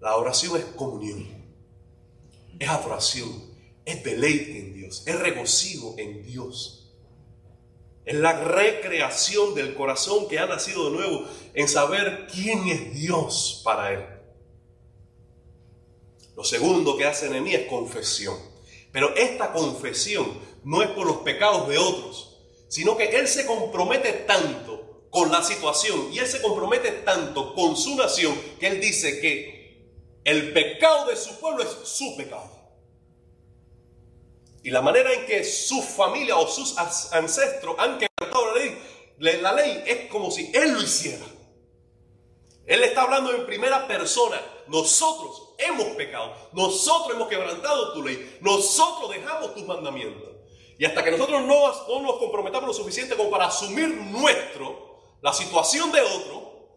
La 0.00 0.16
oración 0.16 0.56
es 0.56 0.64
comunión. 0.64 1.26
Es 2.58 2.68
adoración. 2.68 3.54
Es 3.84 4.02
deleite 4.02 4.58
en 4.58 4.74
Dios. 4.74 5.04
Es 5.06 5.18
regocijo 5.18 5.94
en 5.96 6.24
Dios. 6.24 6.92
Es 8.04 8.14
la 8.14 8.32
recreación 8.32 9.54
del 9.54 9.74
corazón 9.74 10.28
que 10.28 10.38
ha 10.38 10.46
nacido 10.46 10.90
de 10.90 10.96
nuevo 10.96 11.24
en 11.54 11.68
saber 11.68 12.26
quién 12.32 12.66
es 12.68 12.94
Dios 12.94 13.62
para 13.64 13.92
él. 13.92 14.06
Lo 16.36 16.44
segundo 16.44 16.96
que 16.96 17.04
hace 17.04 17.28
mí 17.40 17.54
es 17.54 17.66
confesión. 17.68 18.36
Pero 18.92 19.14
esta 19.14 19.52
confesión 19.52 20.26
no 20.64 20.82
es 20.82 20.90
por 20.90 21.06
los 21.06 21.18
pecados 21.18 21.68
de 21.68 21.78
otros, 21.78 22.38
sino 22.68 22.96
que 22.96 23.04
él 23.16 23.28
se 23.28 23.46
compromete 23.46 24.12
tanto 24.12 24.65
con 25.10 25.30
la 25.30 25.42
situación 25.42 26.10
y 26.12 26.18
él 26.18 26.26
se 26.26 26.42
compromete 26.42 26.90
tanto 26.92 27.54
con 27.54 27.76
su 27.76 27.96
nación 27.96 28.38
que 28.58 28.66
él 28.66 28.80
dice 28.80 29.20
que 29.20 29.56
el 30.24 30.52
pecado 30.52 31.06
de 31.06 31.16
su 31.16 31.38
pueblo 31.38 31.62
es 31.62 31.88
su 31.88 32.16
pecado. 32.16 32.50
Y 34.66 34.70
la 34.70 34.82
manera 34.82 35.12
en 35.12 35.26
que 35.26 35.44
su 35.44 35.80
familia 35.80 36.36
o 36.36 36.48
sus 36.48 36.76
ancestros 36.76 37.76
han 37.78 38.00
quebrantado 38.00 38.46
la 38.46 38.60
ley, 38.60 38.78
la 39.18 39.52
ley 39.52 39.84
es 39.86 40.10
como 40.10 40.32
si 40.32 40.50
Él 40.52 40.72
lo 40.72 40.82
hiciera. 40.82 41.24
Él 42.66 42.82
está 42.82 43.02
hablando 43.02 43.32
en 43.32 43.46
primera 43.46 43.86
persona. 43.86 44.42
Nosotros 44.66 45.54
hemos 45.58 45.86
pecado. 45.94 46.34
Nosotros 46.52 47.14
hemos 47.14 47.28
quebrantado 47.28 47.92
tu 47.92 48.02
ley. 48.02 48.38
Nosotros 48.40 49.10
dejamos 49.10 49.54
tus 49.54 49.64
mandamientos. 49.64 50.30
Y 50.76 50.84
hasta 50.84 51.04
que 51.04 51.12
nosotros 51.12 51.42
no, 51.42 51.88
no 51.88 52.02
nos 52.02 52.18
comprometamos 52.18 52.66
lo 52.66 52.74
suficiente 52.74 53.16
como 53.16 53.30
para 53.30 53.46
asumir 53.46 53.88
nuestro, 53.88 54.85
la 55.26 55.32
situación 55.32 55.90
de 55.90 56.00
otro, 56.02 56.68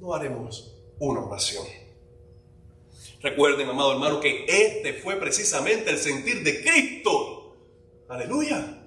no 0.00 0.14
haremos 0.14 0.74
una 0.98 1.20
oración. 1.20 1.64
Recuerden, 3.20 3.68
amado 3.68 3.92
hermano, 3.92 4.18
que 4.18 4.46
este 4.48 4.94
fue 4.94 5.14
precisamente 5.14 5.90
el 5.90 5.98
sentir 5.98 6.42
de 6.42 6.60
Cristo. 6.64 7.54
Aleluya. 8.08 8.82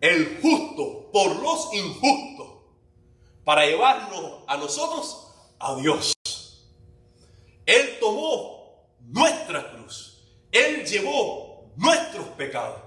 El 0.00 0.40
justo 0.42 1.08
por 1.12 1.36
los 1.36 1.72
injustos. 1.72 2.48
Para 3.44 3.64
llevarnos 3.64 4.42
a 4.48 4.56
nosotros 4.56 5.32
a 5.60 5.76
Dios. 5.76 6.12
Él 7.64 7.96
tomó 8.00 8.88
nuestra 9.02 9.70
cruz. 9.70 10.34
Él 10.50 10.84
llevó 10.84 11.70
nuestros 11.76 12.26
pecados. 12.30 12.80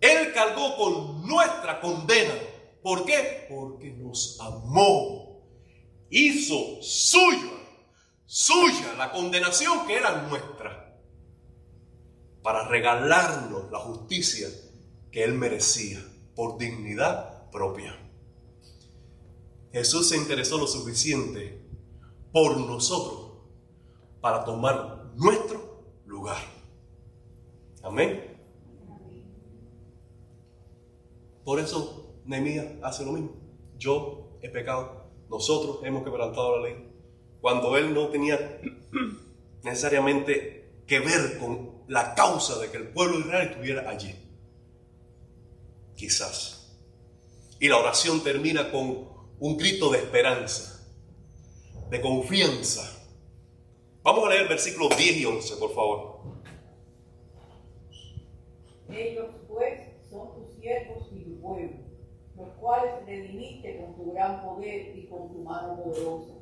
Él 0.00 0.32
cargó 0.32 0.76
con 0.76 1.26
nuestra 1.26 1.80
condena. 1.80 2.34
¿Por 2.82 3.04
qué? 3.04 3.46
Porque 3.48 3.90
nos 3.92 4.38
amó. 4.40 5.40
Hizo 6.10 6.82
suyo 6.82 7.60
suya 8.30 8.94
la 8.96 9.10
condenación 9.10 9.88
que 9.88 9.96
era 9.96 10.22
nuestra, 10.28 10.96
para 12.44 12.68
regalarnos 12.68 13.68
la 13.72 13.80
justicia 13.80 14.48
que 15.10 15.24
Él 15.24 15.34
merecía 15.34 16.00
por 16.36 16.56
dignidad 16.56 17.50
propia. 17.50 17.98
Jesús 19.72 20.10
se 20.10 20.16
interesó 20.16 20.58
lo 20.58 20.68
suficiente 20.68 21.60
por 22.32 22.56
nosotros 22.56 23.32
para 24.20 24.44
tomar 24.44 25.10
nuestro 25.16 25.82
lugar. 26.06 26.40
Amén. 27.82 28.40
Por 31.44 31.58
eso 31.58 31.99
Nehemías 32.30 32.66
hace 32.82 33.04
lo 33.04 33.12
mismo. 33.12 33.32
Yo 33.76 34.38
he 34.40 34.48
pecado, 34.48 35.10
nosotros 35.28 35.80
hemos 35.82 36.04
quebrantado 36.04 36.58
la 36.58 36.68
ley, 36.68 36.76
cuando 37.40 37.76
él 37.76 37.92
no 37.92 38.08
tenía 38.08 38.60
necesariamente 39.64 40.84
que 40.86 41.00
ver 41.00 41.38
con 41.38 41.82
la 41.88 42.14
causa 42.14 42.58
de 42.60 42.70
que 42.70 42.76
el 42.76 42.88
pueblo 42.88 43.18
de 43.18 43.24
Israel 43.24 43.48
estuviera 43.50 43.90
allí. 43.90 44.14
Quizás. 45.96 46.78
Y 47.58 47.68
la 47.68 47.78
oración 47.78 48.22
termina 48.22 48.70
con 48.70 49.08
un 49.40 49.56
grito 49.56 49.90
de 49.90 49.98
esperanza, 49.98 50.88
de 51.90 52.00
confianza. 52.00 52.96
Vamos 54.02 54.24
a 54.24 54.30
leer 54.30 54.48
versículos 54.48 54.96
10 54.96 55.16
y 55.16 55.24
11, 55.24 55.56
por 55.56 55.74
favor. 55.74 56.20
Ellos 58.88 59.26
pues 59.48 59.80
son 60.08 60.32
tus 60.34 60.54
siervos 60.60 61.08
y 61.12 61.24
tu 61.24 61.40
pueblo, 61.40 61.79
cuales 62.60 63.04
redimiste 63.06 63.78
con 63.78 63.94
tu 63.96 64.12
gran 64.12 64.42
poder 64.44 64.96
y 64.96 65.06
con 65.06 65.32
tu 65.32 65.38
mano 65.38 65.82
poderosa. 65.82 66.34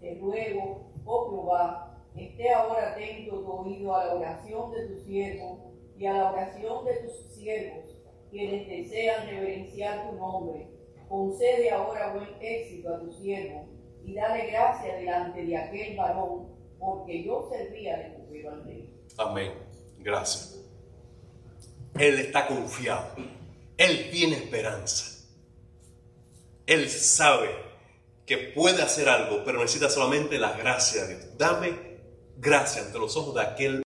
Te 0.00 0.14
ruego, 0.16 0.90
oh 1.04 1.30
Jehová, 1.30 2.04
esté 2.16 2.52
ahora 2.52 2.92
atento 2.92 3.40
tu 3.40 3.52
oído 3.52 3.94
a 3.94 4.06
la 4.06 4.14
oración 4.14 4.72
de 4.72 4.86
tu 4.88 5.00
siervo 5.04 5.72
y 5.96 6.06
a 6.06 6.12
la 6.14 6.32
oración 6.32 6.84
de 6.84 6.94
tus 6.94 7.34
siervos, 7.34 7.84
quienes 8.30 8.68
desean 8.68 9.26
reverenciar 9.26 10.08
tu 10.10 10.16
nombre. 10.16 10.68
Concede 11.08 11.70
ahora 11.70 12.12
buen 12.12 12.28
éxito 12.40 12.94
a 12.94 13.00
tu 13.00 13.12
siervo 13.12 13.66
y 14.04 14.14
dale 14.14 14.50
gracia 14.50 14.94
delante 14.96 15.44
de 15.44 15.56
aquel 15.56 15.96
varón, 15.96 16.48
porque 16.78 17.24
yo 17.24 17.48
servía 17.50 17.96
de 17.98 18.14
copero 18.14 18.52
al 18.52 18.64
rey. 18.64 18.94
Amén. 19.16 19.52
Gracias. 19.98 20.64
Él 21.98 22.18
está 22.20 22.46
confiado. 22.46 23.08
Él 23.76 24.10
tiene 24.10 24.36
esperanza. 24.36 25.17
Él 26.68 26.90
sabe 26.90 27.48
que 28.26 28.36
puede 28.36 28.82
hacer 28.82 29.08
algo, 29.08 29.42
pero 29.42 29.58
necesita 29.58 29.88
solamente 29.88 30.38
la 30.38 30.52
gracia 30.52 31.06
de 31.06 31.16
Dios. 31.16 31.38
Dame 31.38 31.72
gracia 32.36 32.82
ante 32.82 32.98
los 32.98 33.16
ojos 33.16 33.34
de 33.34 33.40
aquel 33.40 33.82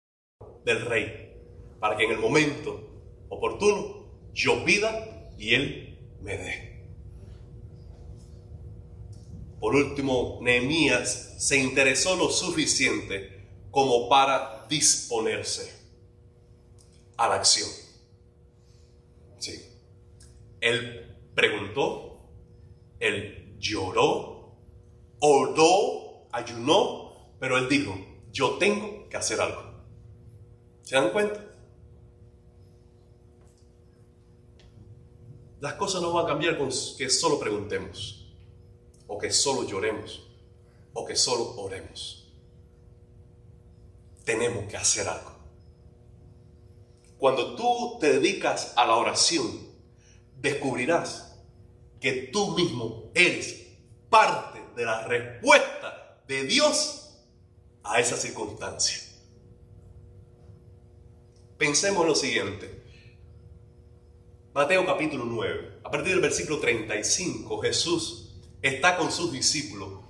del 0.65 0.85
rey, 0.87 1.31
para 1.79 1.95
que 1.95 2.05
en 2.05 2.11
el 2.11 2.17
momento 2.17 2.89
oportuno 3.29 4.07
yo 4.33 4.65
pida 4.65 5.29
y 5.37 5.53
él 5.53 5.99
me 6.21 6.37
dé. 6.39 6.83
Por 9.59 9.75
último, 9.75 10.39
Nehemías 10.41 11.35
se 11.37 11.57
interesó 11.57 12.15
lo 12.15 12.31
suficiente 12.31 13.45
como 13.69 14.09
para 14.09 14.65
disponerse 14.67 15.71
a 17.15 17.29
la 17.29 17.35
acción. 17.35 17.69
Sí. 19.37 19.67
Él 20.61 21.15
preguntó, 21.35 22.10
él 23.01 23.55
lloró, 23.59 24.55
oró, 25.19 26.27
ayunó, 26.31 27.35
pero 27.39 27.57
él 27.57 27.67
dijo, 27.67 27.93
yo 28.31 28.57
tengo 28.57 29.09
que 29.09 29.17
hacer 29.17 29.41
algo. 29.41 29.63
¿Se 30.83 30.95
dan 30.95 31.11
cuenta? 31.11 31.43
Las 35.59 35.73
cosas 35.73 36.01
no 36.01 36.13
van 36.13 36.25
a 36.25 36.27
cambiar 36.29 36.57
con 36.57 36.69
que 36.69 37.09
solo 37.09 37.39
preguntemos, 37.39 38.33
o 39.07 39.17
que 39.17 39.31
solo 39.31 39.63
lloremos, 39.63 40.27
o 40.93 41.05
que 41.05 41.15
solo 41.15 41.55
oremos. 41.57 42.31
Tenemos 44.23 44.65
que 44.65 44.77
hacer 44.77 45.07
algo. 45.07 45.31
Cuando 47.17 47.55
tú 47.55 47.97
te 47.99 48.13
dedicas 48.13 48.73
a 48.75 48.85
la 48.85 48.95
oración, 48.95 49.71
descubrirás 50.39 51.30
que 52.01 52.29
tú 52.33 52.55
mismo 52.57 53.11
eres 53.13 53.67
parte 54.09 54.59
de 54.75 54.83
la 54.83 55.07
respuesta 55.07 56.21
de 56.27 56.43
Dios 56.43 57.15
a 57.83 57.99
esa 57.99 58.17
circunstancia. 58.17 59.03
Pensemos 61.57 62.05
lo 62.05 62.15
siguiente. 62.15 62.81
Mateo 64.53 64.85
capítulo 64.85 65.25
9, 65.25 65.79
a 65.83 65.91
partir 65.91 66.13
del 66.13 66.21
versículo 66.21 66.59
35, 66.59 67.61
Jesús 67.61 68.33
está 68.61 68.97
con 68.97 69.11
sus 69.11 69.31
discípulos 69.31 70.01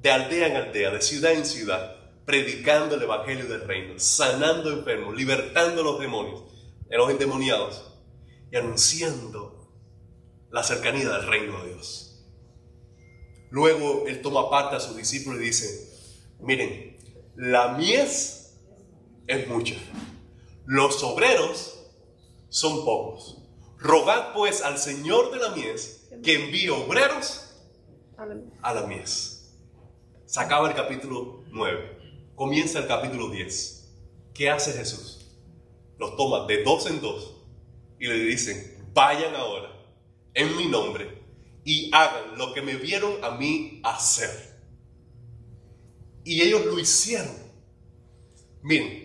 de 0.00 0.10
aldea 0.10 0.46
en 0.48 0.56
aldea, 0.56 0.90
de 0.90 1.00
ciudad 1.00 1.32
en 1.32 1.46
ciudad, 1.46 1.96
predicando 2.26 2.96
el 2.96 3.02
evangelio 3.02 3.46
del 3.46 3.62
reino, 3.62 3.94
sanando 3.98 4.70
enfermos, 4.70 5.16
libertando 5.16 5.80
a 5.80 5.84
los 5.84 5.98
demonios, 5.98 6.42
a 6.92 6.96
los 6.96 7.10
endemoniados 7.10 7.82
y 8.52 8.56
anunciando 8.56 9.53
la 10.54 10.62
cercanía 10.62 11.08
del 11.08 11.26
reino 11.26 11.60
de 11.64 11.72
Dios. 11.72 12.24
Luego 13.50 14.04
él 14.06 14.22
toma 14.22 14.48
parte 14.50 14.76
a 14.76 14.80
sus 14.80 14.96
discípulos 14.96 15.40
y 15.40 15.46
dice, 15.46 15.90
miren, 16.38 16.96
la 17.34 17.72
mies 17.72 18.56
es 19.26 19.48
mucha, 19.48 19.74
los 20.64 21.02
obreros 21.02 21.90
son 22.50 22.84
pocos. 22.84 23.42
Rogad 23.78 24.32
pues 24.32 24.62
al 24.62 24.78
Señor 24.78 25.32
de 25.32 25.38
la 25.38 25.56
mies 25.56 26.08
que 26.22 26.44
envíe 26.44 26.68
obreros 26.68 27.52
a 28.62 28.74
la 28.74 28.86
mies. 28.86 29.56
Se 30.24 30.38
acaba 30.38 30.68
el 30.68 30.76
capítulo 30.76 31.42
9, 31.50 32.30
comienza 32.36 32.78
el 32.78 32.86
capítulo 32.86 33.28
10. 33.28 33.92
¿Qué 34.32 34.50
hace 34.50 34.72
Jesús? 34.72 35.26
Los 35.98 36.16
toma 36.16 36.46
de 36.46 36.62
dos 36.62 36.86
en 36.86 37.00
dos 37.00 37.42
y 37.98 38.06
le 38.06 38.18
dicen, 38.20 38.88
vayan 38.94 39.34
ahora 39.34 39.73
en 40.34 40.56
mi 40.56 40.66
nombre 40.66 41.22
y 41.64 41.90
hagan 41.92 42.36
lo 42.36 42.52
que 42.52 42.62
me 42.62 42.76
vieron 42.76 43.24
a 43.24 43.30
mí 43.30 43.80
hacer. 43.82 44.60
Y 46.24 46.42
ellos 46.42 46.66
lo 46.66 46.78
hicieron. 46.78 47.34
Miren, 48.62 49.04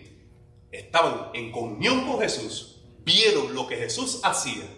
estaban 0.70 1.30
en 1.34 1.50
comunión 1.52 2.06
con 2.06 2.20
Jesús, 2.20 2.82
vieron 3.04 3.54
lo 3.54 3.66
que 3.66 3.76
Jesús 3.76 4.20
hacía, 4.22 4.68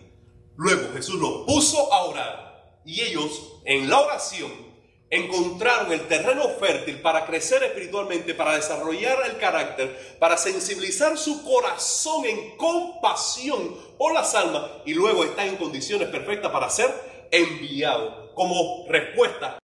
luego 0.57 0.93
Jesús 0.93 1.21
los 1.21 1.45
puso 1.47 1.93
a 1.93 2.05
orar 2.05 2.81
y 2.85 3.01
ellos 3.01 3.61
en 3.65 3.89
la 3.89 4.01
oración 4.01 4.72
encontraron 5.13 5.93
el 5.93 6.09
terreno 6.09 6.49
fértil 6.59 6.99
para 7.03 7.27
crecer 7.27 7.63
espiritualmente, 7.63 8.33
para 8.33 8.55
desarrollar 8.55 9.19
el 9.27 9.37
carácter, 9.37 10.17
para 10.19 10.39
sensibilizar 10.39 11.19
su 11.19 11.45
corazón 11.45 12.25
en 12.25 12.57
compasión 12.57 13.77
por 13.99 14.15
las 14.15 14.35
almas 14.35 14.63
y 14.87 14.95
luego 14.95 15.25
están 15.25 15.49
en 15.49 15.57
condiciones 15.57 16.09
perfectas 16.09 16.51
para 16.51 16.71
ser 16.71 16.89
enviados 17.31 18.31
como 18.35 18.87
respuesta 18.89 19.49
a 19.49 19.51
las 19.51 19.61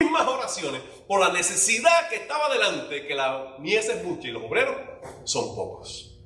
mismas 0.00 0.28
oraciones 0.28 0.82
por 1.08 1.18
la 1.18 1.32
necesidad 1.32 2.10
que 2.10 2.16
estaba 2.16 2.52
delante, 2.52 3.06
que 3.06 3.14
la 3.14 3.56
mies 3.58 3.88
es 3.88 4.04
mucha 4.04 4.28
y 4.28 4.32
los 4.32 4.44
obreros 4.44 4.76
son 5.24 5.56
pocos. 5.56 6.18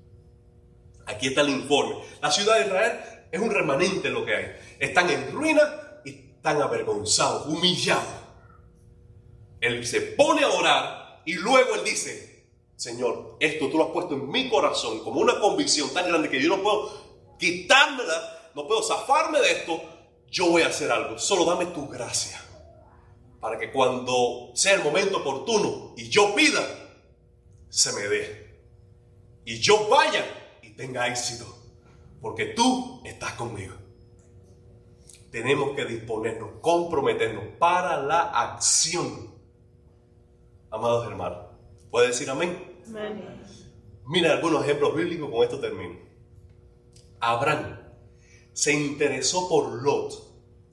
Aquí 1.07 1.29
está 1.29 1.43
el 1.43 1.51
informe. 1.51 2.03
La 2.21 2.33
ciudad 2.33 2.59
de 2.59 2.67
Israel 2.67 3.01
es 3.31 3.41
un 3.41 3.53
remanente 3.53 4.11
lo 4.11 4.27
que 4.27 4.35
hay. 4.35 4.57
Están 4.81 5.09
en 5.11 5.31
ruina 5.31 6.01
y 6.05 6.33
están 6.35 6.61
avergonzados, 6.61 7.47
humillados. 7.47 8.24
Él 9.65 9.87
se 9.87 10.03
pone 10.03 10.43
a 10.45 10.51
orar 10.51 11.23
y 11.25 11.35
luego 11.35 11.75
él 11.75 11.85
dice, 11.85 12.45
Señor, 12.77 13.39
esto 13.41 13.71
tú 13.71 13.79
lo 13.79 13.85
has 13.85 13.91
puesto 13.93 14.15
en 14.15 14.29
mi 14.29 14.51
corazón 14.51 15.01
como 15.03 15.21
una 15.21 15.41
convicción 15.41 15.93
tan 15.95 16.07
grande 16.07 16.29
que 16.29 16.43
yo 16.43 16.55
no 16.55 16.63
puedo 16.63 17.37
quitármela, 17.39 18.51
no 18.55 18.67
puedo 18.67 18.83
zafarme 18.83 19.41
de 19.41 19.53
esto, 19.53 19.81
yo 20.31 20.51
voy 20.51 20.63
a 20.63 20.67
hacer 20.67 20.93
algo. 20.93 21.19
Solo 21.19 21.47
dame 21.47 21.67
tu 21.67 21.89
gracia 21.89 22.39
para 23.41 23.59
que 23.59 23.73
cuando 23.73 24.51
sea 24.55 24.75
el 24.75 24.85
momento 24.85 25.19
oportuno 25.19 25.95
y 25.97 26.11
yo 26.11 26.35
pida, 26.35 26.61
se 27.71 27.93
me 27.95 28.03
dé. 28.03 28.61
Y 29.47 29.61
yo 29.61 29.89
vaya 29.89 30.27
y 30.61 30.73
tenga 30.73 31.09
éxito, 31.09 31.47
porque 32.21 32.47
tú 32.47 33.01
estás 33.05 33.33
conmigo. 33.33 33.75
Tenemos 35.31 35.75
que 35.75 35.87
disponernos, 35.87 36.51
comprometernos 36.61 37.45
para 37.59 37.97
la 38.03 38.31
acción 38.31 39.34
amados 40.75 41.07
hermanos. 41.07 41.39
¿Puede 41.91 42.09
decir 42.09 42.29
amén? 42.29 42.81
Mira 44.07 44.33
algunos 44.33 44.65
ejemplos 44.65 44.95
bíblicos, 44.97 45.31
con 45.31 45.45
esto 45.45 45.61
termino. 45.61 46.01
Abraham 47.21 47.81
se 48.53 48.73
interesó 48.73 49.49
por 49.49 49.83
Lot 49.83 50.13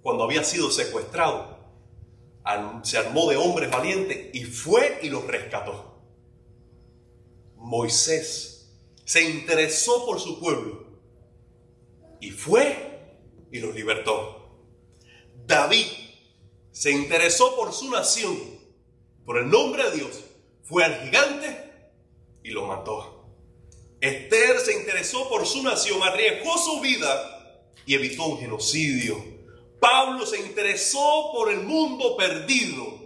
cuando 0.02 0.24
había 0.24 0.44
sido 0.44 0.72
secuestrado. 0.72 1.60
Se 2.82 2.98
armó 2.98 3.30
de 3.30 3.38
hombres 3.38 3.70
valientes 3.70 4.34
y 4.34 4.44
fue 4.44 5.00
y 5.04 5.10
los 5.10 5.26
rescató. 5.28 6.02
Moisés 7.58 8.76
se 9.06 9.22
interesó 9.22 10.06
por 10.06 10.20
su 10.20 10.40
pueblo 10.40 11.00
y 12.20 12.32
fue 12.32 13.20
y 13.52 13.60
los 13.60 13.76
libertó. 13.76 14.66
David 15.46 15.86
se 16.72 16.92
interesó 16.92 17.56
por 17.56 17.72
su 17.72 17.92
nación 17.92 18.61
por 19.26 19.38
el 19.38 19.50
nombre 19.50 19.90
de 19.90 19.98
Dios, 19.98 20.24
fue 20.64 20.84
al 20.84 21.02
gigante 21.04 21.72
y 22.44 22.52
lo 22.52 22.66
mató. 22.68 23.30
Esther 24.00 24.60
se 24.60 24.80
interesó 24.80 25.30
por 25.30 25.46
su 25.46 25.62
nación, 25.62 26.02
arriesgó 26.02 26.58
su 26.58 26.80
vida 26.82 27.66
y 27.86 27.96
evitó 27.96 28.26
un 28.26 28.40
genocidio. 28.40 29.24
Pablo 29.80 30.26
se 30.26 30.40
interesó 30.40 31.32
por 31.34 31.52
el 31.52 31.62
mundo 31.62 32.16
perdido 32.16 33.02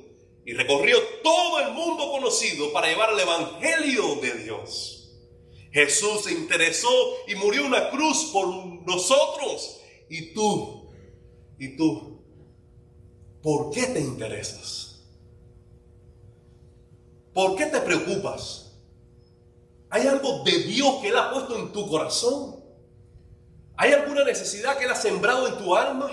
y 0.46 0.54
recorrió 0.54 0.98
todo 1.24 1.60
el 1.60 1.74
mundo 1.74 2.12
conocido 2.12 2.72
para 2.72 2.88
llevar 2.88 3.14
el 3.14 3.20
Evangelio 3.20 4.16
de 4.22 4.44
Dios. 4.44 4.96
Jesús 5.72 6.24
se 6.24 6.32
interesó 6.32 6.90
y 7.28 7.36
murió 7.36 7.62
en 7.62 7.68
una 7.68 7.90
cruz 7.90 8.30
por 8.32 8.48
nosotros. 8.86 9.82
Y 10.10 10.34
tú, 10.34 10.90
y 11.60 11.76
tú, 11.76 12.22
¿por 13.42 13.72
qué 13.72 13.88
te 13.88 14.00
interesas? 14.00 14.85
¿Por 17.36 17.58
qué 17.58 17.66
te 17.66 17.82
preocupas? 17.82 18.72
Hay 19.90 20.08
algo 20.08 20.42
de 20.46 20.58
Dios 20.60 21.02
que 21.02 21.10
Él 21.10 21.18
ha 21.18 21.32
puesto 21.32 21.58
en 21.58 21.74
tu 21.74 21.86
corazón. 21.90 22.64
¿Hay 23.76 23.92
alguna 23.92 24.24
necesidad 24.24 24.78
que 24.78 24.86
Él 24.86 24.92
ha 24.92 24.96
sembrado 24.96 25.46
en 25.50 25.58
tu 25.58 25.76
alma? 25.76 26.10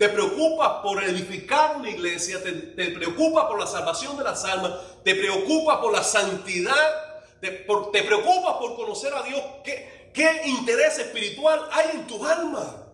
¿Te 0.00 0.08
preocupas 0.08 0.82
por 0.82 1.00
edificar 1.04 1.76
una 1.76 1.88
iglesia? 1.88 2.42
¿Te, 2.42 2.50
te 2.50 2.90
preocupas 2.90 3.44
por 3.44 3.60
la 3.60 3.68
salvación 3.68 4.16
de 4.16 4.24
las 4.24 4.44
almas? 4.44 4.72
¿Te 5.04 5.14
preocupas 5.14 5.78
por 5.78 5.92
la 5.92 6.02
santidad? 6.02 7.22
¿Te, 7.40 7.64
te 7.92 8.02
preocupas 8.02 8.56
por 8.56 8.74
conocer 8.74 9.14
a 9.14 9.22
Dios? 9.22 9.40
¿Qué, 9.62 10.10
¿Qué 10.12 10.42
interés 10.46 10.98
espiritual 10.98 11.68
hay 11.70 11.98
en 11.98 12.06
tu 12.08 12.26
alma? 12.26 12.84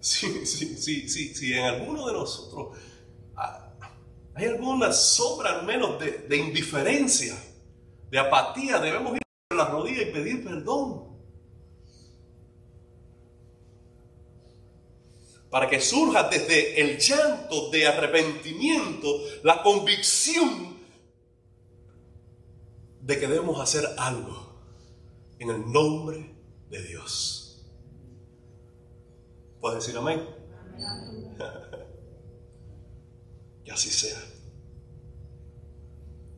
Sí, 0.00 0.44
sí, 0.44 0.76
sí, 0.76 1.08
sí, 1.08 1.34
sí, 1.34 1.54
en 1.54 1.64
alguno 1.64 2.06
de 2.06 2.12
nosotros 2.12 2.76
hay 4.36 4.44
alguna 4.44 4.92
sombra 4.92 5.58
al 5.58 5.64
menos 5.64 5.98
de, 5.98 6.36
indiferencia, 6.36 7.34
de 8.10 8.18
apatía, 8.18 8.78
debemos 8.78 9.16
ir 9.16 9.22
a 9.50 9.54
las 9.54 9.70
rodillas 9.70 10.02
y 10.02 10.12
pedir 10.12 10.44
perdón. 10.44 11.06
Para 15.48 15.70
que 15.70 15.80
surja 15.80 16.28
desde 16.28 16.78
el 16.78 16.98
llanto 16.98 17.70
de 17.70 17.86
arrepentimiento 17.86 19.08
la 19.42 19.62
convicción 19.62 20.76
de 23.00 23.18
que 23.18 23.26
debemos 23.26 23.58
hacer 23.58 23.88
algo 23.96 24.60
en 25.38 25.48
el 25.48 25.72
nombre 25.72 26.36
de 26.68 26.82
Dios. 26.82 27.64
¿Puedes 29.62 29.82
decir 29.82 29.96
amén? 29.96 30.28
Y 33.66 33.70
así 33.70 33.90
sea. 33.90 34.22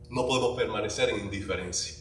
No 0.09 0.25
podemos 0.25 0.57
permanecer 0.57 1.11
en 1.11 1.19
indiferencia. 1.19 1.95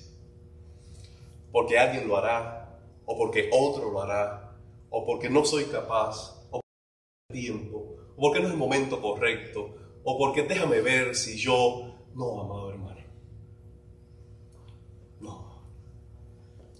Porque 1.52 1.78
alguien 1.78 2.08
lo 2.08 2.16
hará, 2.16 2.80
o 3.04 3.16
porque 3.16 3.50
otro 3.52 3.90
lo 3.92 4.00
hará, 4.00 4.56
o 4.88 5.04
porque 5.04 5.28
no 5.28 5.44
soy 5.44 5.64
capaz, 5.64 6.46
o 6.50 6.60
porque 6.60 7.28
no 7.28 7.34
tiempo, 7.34 7.96
o 8.16 8.20
porque 8.20 8.40
no 8.40 8.46
es 8.46 8.52
el 8.52 8.58
momento 8.58 9.02
correcto, 9.02 9.74
o 10.02 10.18
porque 10.18 10.44
déjame 10.44 10.80
ver 10.80 11.14
si 11.14 11.36
yo... 11.36 12.06
No, 12.14 12.40
amado 12.40 12.70
hermano. 12.70 13.00
No. 15.20 15.62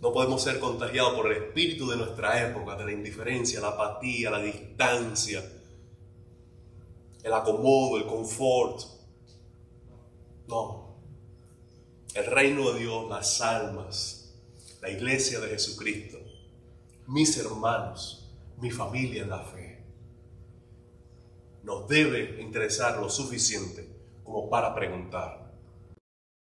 No 0.01 0.13
podemos 0.13 0.43
ser 0.43 0.59
contagiados 0.59 1.13
por 1.13 1.31
el 1.31 1.43
espíritu 1.45 1.87
de 1.87 1.99
nuestra 1.99 2.49
época, 2.49 2.77
de 2.77 2.87
la 2.87 2.93
indiferencia, 2.93 3.61
la 3.61 3.69
apatía, 3.69 4.31
la 4.31 4.41
distancia, 4.41 5.45
el 7.23 7.33
acomodo, 7.33 7.99
el 7.99 8.07
confort. 8.07 8.81
No. 10.47 10.97
El 12.15 12.27
reino 12.27 12.73
de 12.73 12.81
Dios, 12.81 13.09
las 13.09 13.41
almas, 13.41 14.35
la 14.81 14.91
iglesia 14.91 15.41
de 15.41 15.49
Jesucristo, 15.49 16.19
mis 17.07 17.37
hermanos, 17.37 18.31
mi 18.59 18.71
familia 18.71 19.23
en 19.23 19.31
la 19.31 19.41
fe, 19.41 19.85
nos 21.63 21.87
debe 21.87 22.41
interesar 22.41 22.99
lo 22.99 23.11
suficiente 23.11 23.87
como 24.25 24.49
para 24.49 24.75
preguntar. 24.75 25.53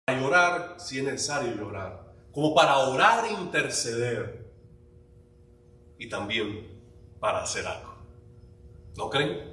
Para 0.05 0.19
llorar 0.19 0.75
si 0.79 0.99
es 0.99 1.03
necesario 1.03 1.55
llorar, 1.55 2.13
como 2.31 2.55
para 2.55 2.77
orar 2.77 3.25
e 3.25 3.33
interceder 3.33 4.49
y 5.97 6.07
también 6.07 6.81
para 7.19 7.43
hacer 7.43 7.67
algo. 7.67 7.95
¿No 8.95 9.09
creen? 9.09 9.48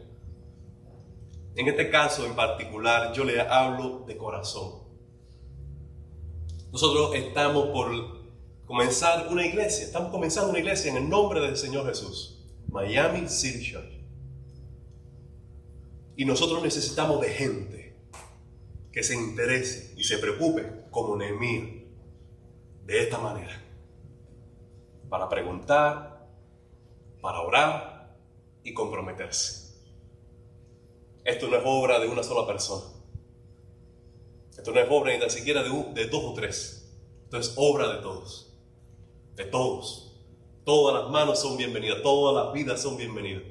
En 1.56 1.66
este 1.68 1.90
caso 1.90 2.26
en 2.26 2.36
particular 2.36 3.14
yo 3.14 3.24
le 3.24 3.40
hablo 3.40 4.04
de 4.06 4.16
corazón. 4.18 4.82
Nosotros 6.70 7.14
estamos 7.14 7.68
por 7.68 8.26
comenzar 8.66 9.28
una 9.28 9.46
iglesia, 9.46 9.86
estamos 9.86 10.10
comenzando 10.10 10.50
una 10.50 10.58
iglesia 10.58 10.90
en 10.90 10.98
el 10.98 11.08
nombre 11.08 11.40
del 11.40 11.56
Señor 11.56 11.86
Jesús, 11.86 12.44
Miami 12.68 13.26
City 13.28 13.72
Church. 13.72 13.90
Y 16.16 16.26
nosotros 16.26 16.62
necesitamos 16.62 17.22
de 17.22 17.28
gente 17.30 17.96
que 18.92 19.02
se 19.02 19.14
interese 19.14 19.94
y 19.96 20.04
se 20.04 20.18
preocupe 20.18 20.84
como 20.90 21.16
Nehemías 21.16 21.84
de 22.84 23.02
esta 23.02 23.18
manera. 23.18 23.62
Para 25.08 25.26
preguntar, 25.30 26.28
para 27.22 27.40
orar 27.40 28.14
y 28.62 28.74
comprometerse. 28.74 29.65
Esto 31.26 31.48
no 31.48 31.56
es 31.56 31.62
obra 31.64 31.98
de 31.98 32.06
una 32.06 32.22
sola 32.22 32.46
persona. 32.46 32.84
Esto 34.56 34.70
no 34.70 34.80
es 34.80 34.86
obra 34.88 35.12
ni 35.12 35.18
tan 35.18 35.28
siquiera 35.28 35.64
de, 35.64 36.06
dos 36.06 36.24
o 36.24 36.32
tres. 36.34 36.88
Esto 37.24 37.38
es 37.38 37.52
obra 37.56 37.96
de 37.96 38.00
todos. 38.00 38.56
De 39.34 39.44
todos. 39.44 40.22
Todas 40.64 41.02
las 41.02 41.10
manos 41.10 41.40
son 41.40 41.56
bienvenidas. 41.56 42.00
Todas 42.00 42.44
las 42.44 42.54
vidas 42.54 42.80
son 42.80 42.96
bienvenidas. 42.96 43.42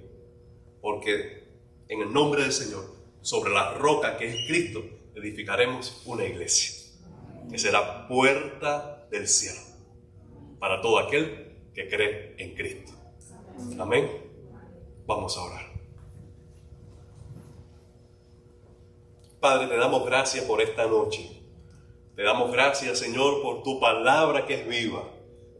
Porque 0.81 1.49
en 1.89 2.01
el 2.01 2.13
nombre 2.13 2.43
del 2.43 2.53
Señor, 2.53 2.85
sobre 3.21 3.51
la 3.51 3.73
roca 3.73 4.15
que 4.15 4.27
es 4.27 4.47
Cristo, 4.47 4.81
edificaremos 5.13 6.01
una 6.05 6.23
iglesia. 6.23 6.93
Que 7.51 7.59
será 7.59 8.07
puerta 8.07 9.05
del 9.11 9.27
cielo. 9.27 9.59
Para 10.59 10.79
todo 10.79 10.97
aquel 10.97 11.71
que 11.73 11.89
cree 11.89 12.35
en 12.37 12.55
Cristo. 12.55 12.93
Amén. 13.77 14.09
Vamos 15.05 15.37
a 15.37 15.41
orar. 15.41 15.74
Padre, 19.45 19.67
te 19.67 19.77
damos 19.77 20.03
gracias 20.03 20.43
por 20.45 20.59
esta 20.59 20.87
noche. 20.87 21.29
Te 22.15 22.23
damos 22.23 22.51
gracias, 22.51 22.97
Señor, 22.97 23.43
por 23.43 23.61
tu 23.61 23.79
palabra 23.79 24.47
que 24.47 24.55
es 24.55 24.67
viva. 24.67 25.07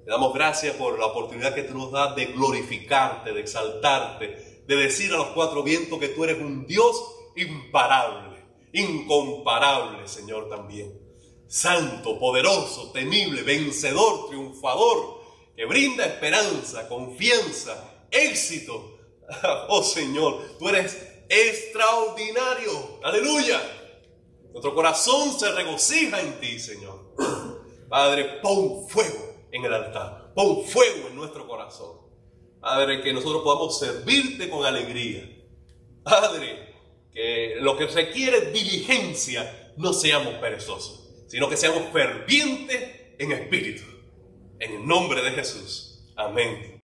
Te 0.03 0.09
damos 0.09 0.33
gracias 0.33 0.75
por 0.75 0.97
la 0.97 1.05
oportunidad 1.05 1.53
que 1.53 1.61
tú 1.61 1.77
nos 1.77 1.91
das 1.91 2.15
de 2.15 2.25
glorificarte, 2.25 3.31
de 3.31 3.41
exaltarte, 3.41 4.63
de 4.65 4.75
decir 4.75 5.13
a 5.13 5.17
los 5.17 5.27
cuatro 5.27 5.61
vientos 5.61 5.99
que 5.99 6.07
tú 6.07 6.23
eres 6.23 6.39
un 6.39 6.65
Dios 6.65 6.99
imparable, 7.35 8.43
incomparable, 8.73 10.07
Señor, 10.07 10.49
también. 10.49 10.99
Santo, 11.47 12.17
poderoso, 12.17 12.91
temible, 12.91 13.43
vencedor, 13.43 14.29
triunfador, 14.29 15.21
que 15.55 15.65
brinda 15.65 16.07
esperanza, 16.07 16.89
confianza, 16.89 18.07
éxito. 18.09 18.97
Oh 19.69 19.83
Señor, 19.83 20.39
tú 20.57 20.69
eres 20.69 21.14
extraordinario. 21.29 22.99
Aleluya. 23.03 23.61
Nuestro 24.51 24.73
corazón 24.73 25.37
se 25.37 25.51
regocija 25.51 26.21
en 26.21 26.39
ti, 26.39 26.59
Señor. 26.59 27.13
Padre, 27.89 28.39
pon 28.41 28.87
fuego 28.87 29.47
en 29.51 29.65
el 29.65 29.73
altar. 29.73 30.33
Pon 30.33 30.63
fuego 30.65 31.07
en 31.09 31.15
nuestro 31.15 31.47
corazón. 31.47 32.05
Padre, 32.59 33.01
que 33.01 33.13
nosotros 33.13 33.43
podamos 33.43 33.77
servirte 33.77 34.49
con 34.49 34.65
alegría. 34.65 35.29
Padre, 36.03 36.73
que 37.13 37.55
lo 37.59 37.77
que 37.77 37.87
requiere 37.87 38.51
diligencia 38.51 39.73
no 39.77 39.93
seamos 39.93 40.33
perezosos, 40.35 41.25
sino 41.27 41.49
que 41.49 41.57
seamos 41.57 41.91
fervientes 41.91 43.13
en 43.19 43.31
espíritu. 43.31 43.83
En 44.59 44.73
el 44.73 44.87
nombre 44.87 45.21
de 45.21 45.31
Jesús. 45.31 46.11
Amén. 46.15 46.74